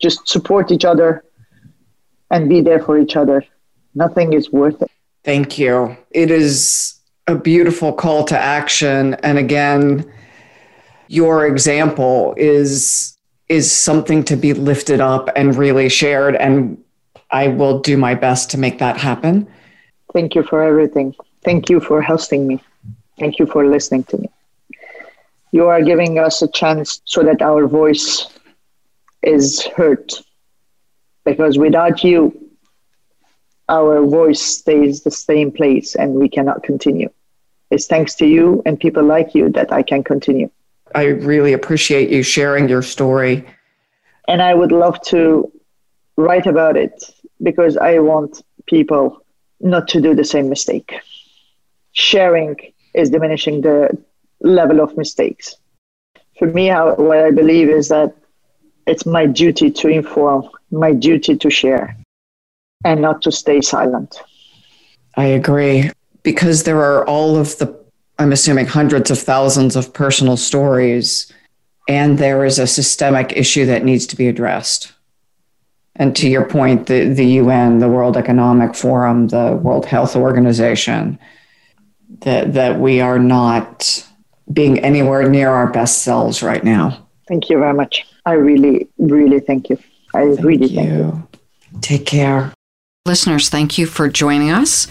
just 0.00 0.28
support 0.28 0.70
each 0.70 0.84
other 0.84 1.24
and 2.30 2.48
be 2.48 2.60
there 2.60 2.80
for 2.80 2.98
each 2.98 3.16
other. 3.16 3.44
Nothing 3.94 4.32
is 4.32 4.50
worth 4.50 4.80
it. 4.82 4.90
Thank 5.24 5.58
you. 5.58 5.96
It 6.10 6.30
is 6.30 6.94
a 7.26 7.34
beautiful 7.34 7.92
call 7.92 8.24
to 8.24 8.38
action. 8.38 9.14
And 9.14 9.38
again, 9.38 10.10
your 11.08 11.46
example 11.46 12.34
is 12.36 13.16
is 13.48 13.70
something 13.70 14.24
to 14.24 14.36
be 14.36 14.54
lifted 14.54 15.00
up 15.00 15.28
and 15.36 15.54
really 15.54 15.88
shared 15.88 16.34
and 16.36 16.82
I 17.30 17.48
will 17.48 17.80
do 17.80 17.96
my 17.98 18.14
best 18.14 18.50
to 18.52 18.58
make 18.58 18.78
that 18.78 18.96
happen. 18.96 19.46
Thank 20.14 20.34
you 20.34 20.42
for 20.42 20.62
everything. 20.62 21.14
Thank 21.42 21.68
you 21.68 21.78
for 21.78 22.00
hosting 22.00 22.46
me. 22.46 22.62
Thank 23.18 23.38
you 23.38 23.46
for 23.46 23.66
listening 23.66 24.04
to 24.04 24.18
me. 24.18 24.28
You 25.54 25.68
are 25.68 25.82
giving 25.82 26.18
us 26.18 26.42
a 26.42 26.48
chance 26.48 27.00
so 27.04 27.22
that 27.22 27.40
our 27.40 27.68
voice 27.68 28.26
is 29.22 29.64
heard. 29.76 30.12
Because 31.24 31.58
without 31.58 32.02
you, 32.02 32.18
our 33.68 34.04
voice 34.04 34.42
stays 34.42 35.04
the 35.04 35.12
same 35.12 35.52
place 35.52 35.94
and 35.94 36.14
we 36.14 36.28
cannot 36.28 36.64
continue. 36.64 37.08
It's 37.70 37.86
thanks 37.86 38.16
to 38.16 38.26
you 38.26 38.64
and 38.66 38.80
people 38.80 39.04
like 39.04 39.32
you 39.36 39.48
that 39.50 39.72
I 39.72 39.82
can 39.84 40.02
continue. 40.02 40.50
I 40.92 41.04
really 41.04 41.52
appreciate 41.52 42.10
you 42.10 42.24
sharing 42.24 42.68
your 42.68 42.82
story. 42.82 43.46
And 44.26 44.42
I 44.42 44.54
would 44.54 44.72
love 44.72 45.00
to 45.02 45.52
write 46.16 46.46
about 46.46 46.76
it 46.76 47.14
because 47.40 47.76
I 47.76 48.00
want 48.00 48.42
people 48.66 49.24
not 49.60 49.86
to 49.90 50.00
do 50.00 50.16
the 50.16 50.24
same 50.24 50.48
mistake. 50.48 50.94
Sharing 51.92 52.56
is 52.92 53.08
diminishing 53.08 53.60
the 53.60 53.96
level 54.44 54.80
of 54.80 54.96
mistakes. 54.96 55.56
For 56.38 56.46
me, 56.46 56.66
how, 56.66 56.94
what 56.96 57.18
I 57.18 57.30
believe 57.30 57.68
is 57.68 57.88
that 57.88 58.14
it's 58.86 59.06
my 59.06 59.26
duty 59.26 59.70
to 59.70 59.88
inform, 59.88 60.48
my 60.70 60.92
duty 60.92 61.36
to 61.36 61.50
share, 61.50 61.96
and 62.84 63.00
not 63.00 63.22
to 63.22 63.32
stay 63.32 63.60
silent. 63.60 64.20
I 65.16 65.26
agree. 65.26 65.90
Because 66.22 66.64
there 66.64 66.80
are 66.80 67.06
all 67.06 67.36
of 67.36 67.58
the, 67.58 67.74
I'm 68.18 68.32
assuming, 68.32 68.66
hundreds 68.66 69.10
of 69.10 69.18
thousands 69.18 69.76
of 69.76 69.92
personal 69.92 70.36
stories, 70.36 71.32
and 71.88 72.18
there 72.18 72.44
is 72.44 72.58
a 72.58 72.66
systemic 72.66 73.32
issue 73.36 73.66
that 73.66 73.84
needs 73.84 74.06
to 74.08 74.16
be 74.16 74.28
addressed. 74.28 74.92
And 75.96 76.16
to 76.16 76.28
your 76.28 76.44
point, 76.44 76.86
the, 76.86 77.08
the 77.08 77.26
UN, 77.26 77.78
the 77.78 77.88
World 77.88 78.16
Economic 78.16 78.74
Forum, 78.74 79.28
the 79.28 79.58
World 79.62 79.86
Health 79.86 80.16
Organization, 80.16 81.18
that, 82.20 82.54
that 82.54 82.80
we 82.80 83.00
are 83.00 83.18
not 83.18 84.04
being 84.52 84.78
anywhere 84.80 85.28
near 85.28 85.50
our 85.50 85.66
best 85.66 86.02
selves 86.02 86.42
right 86.42 86.62
now. 86.62 87.06
Thank 87.28 87.48
you 87.48 87.58
very 87.58 87.74
much. 87.74 88.06
I 88.26 88.32
really, 88.32 88.88
really 88.98 89.40
thank 89.40 89.70
you. 89.70 89.78
I 90.14 90.26
thank 90.26 90.44
really 90.44 90.66
you. 90.66 90.76
thank 90.76 90.90
you. 90.90 91.28
Take 91.80 92.06
care. 92.06 92.52
Listeners, 93.06 93.48
thank 93.48 93.76
you 93.78 93.86
for 93.86 94.08
joining 94.08 94.50
us. 94.50 94.86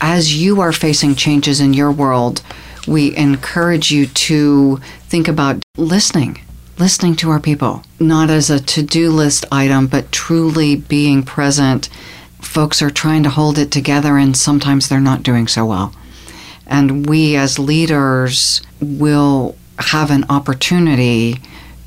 As 0.00 0.36
you 0.40 0.60
are 0.60 0.72
facing 0.72 1.14
changes 1.16 1.60
in 1.60 1.74
your 1.74 1.90
world, 1.90 2.42
we 2.86 3.16
encourage 3.16 3.90
you 3.90 4.06
to 4.06 4.76
think 5.08 5.26
about 5.28 5.60
listening 5.76 6.40
listening 6.78 7.16
to 7.16 7.30
our 7.30 7.40
people, 7.40 7.82
not 7.98 8.30
as 8.30 8.50
a 8.50 8.60
to 8.60 8.82
do 8.82 9.10
list 9.10 9.44
item, 9.50 9.86
but 9.86 10.12
truly 10.12 10.76
being 10.76 11.22
present. 11.22 11.88
Folks 12.40 12.80
are 12.80 12.90
trying 12.90 13.22
to 13.24 13.30
hold 13.30 13.58
it 13.58 13.70
together, 13.70 14.16
and 14.16 14.36
sometimes 14.36 14.88
they're 14.88 15.00
not 15.00 15.22
doing 15.22 15.48
so 15.48 15.66
well. 15.66 15.92
And 16.68 17.08
we 17.08 17.36
as 17.36 17.58
leaders 17.58 18.60
will 18.80 19.56
have 19.78 20.10
an 20.10 20.24
opportunity 20.28 21.36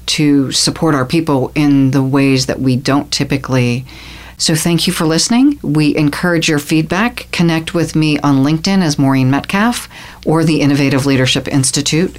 to 0.07 0.51
support 0.51 0.95
our 0.95 1.05
people 1.05 1.51
in 1.55 1.91
the 1.91 2.03
ways 2.03 2.47
that 2.47 2.59
we 2.59 2.75
don't 2.75 3.11
typically. 3.11 3.85
So, 4.37 4.55
thank 4.55 4.87
you 4.87 4.93
for 4.93 5.05
listening. 5.05 5.59
We 5.61 5.95
encourage 5.95 6.49
your 6.49 6.57
feedback. 6.57 7.27
Connect 7.31 7.75
with 7.75 7.95
me 7.95 8.17
on 8.19 8.43
LinkedIn 8.43 8.81
as 8.81 8.97
Maureen 8.97 9.29
Metcalf 9.29 9.87
or 10.25 10.43
the 10.43 10.61
Innovative 10.61 11.05
Leadership 11.05 11.47
Institute 11.47 12.17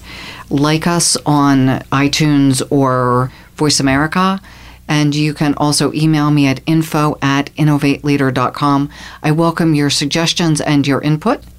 like 0.52 0.86
us 0.86 1.16
on 1.26 1.80
iTunes 1.90 2.62
or 2.70 3.32
Voice 3.56 3.80
America. 3.80 4.40
And 4.88 5.14
you 5.14 5.32
can 5.32 5.54
also 5.54 5.92
email 5.94 6.30
me 6.30 6.46
at 6.46 6.60
info 6.66 7.18
at 7.22 7.46
innovateleader.com. 7.54 8.90
I 9.22 9.32
welcome 9.32 9.74
your 9.74 9.90
suggestions 9.90 10.60
and 10.60 10.86
your 10.86 11.00
input. 11.00 11.42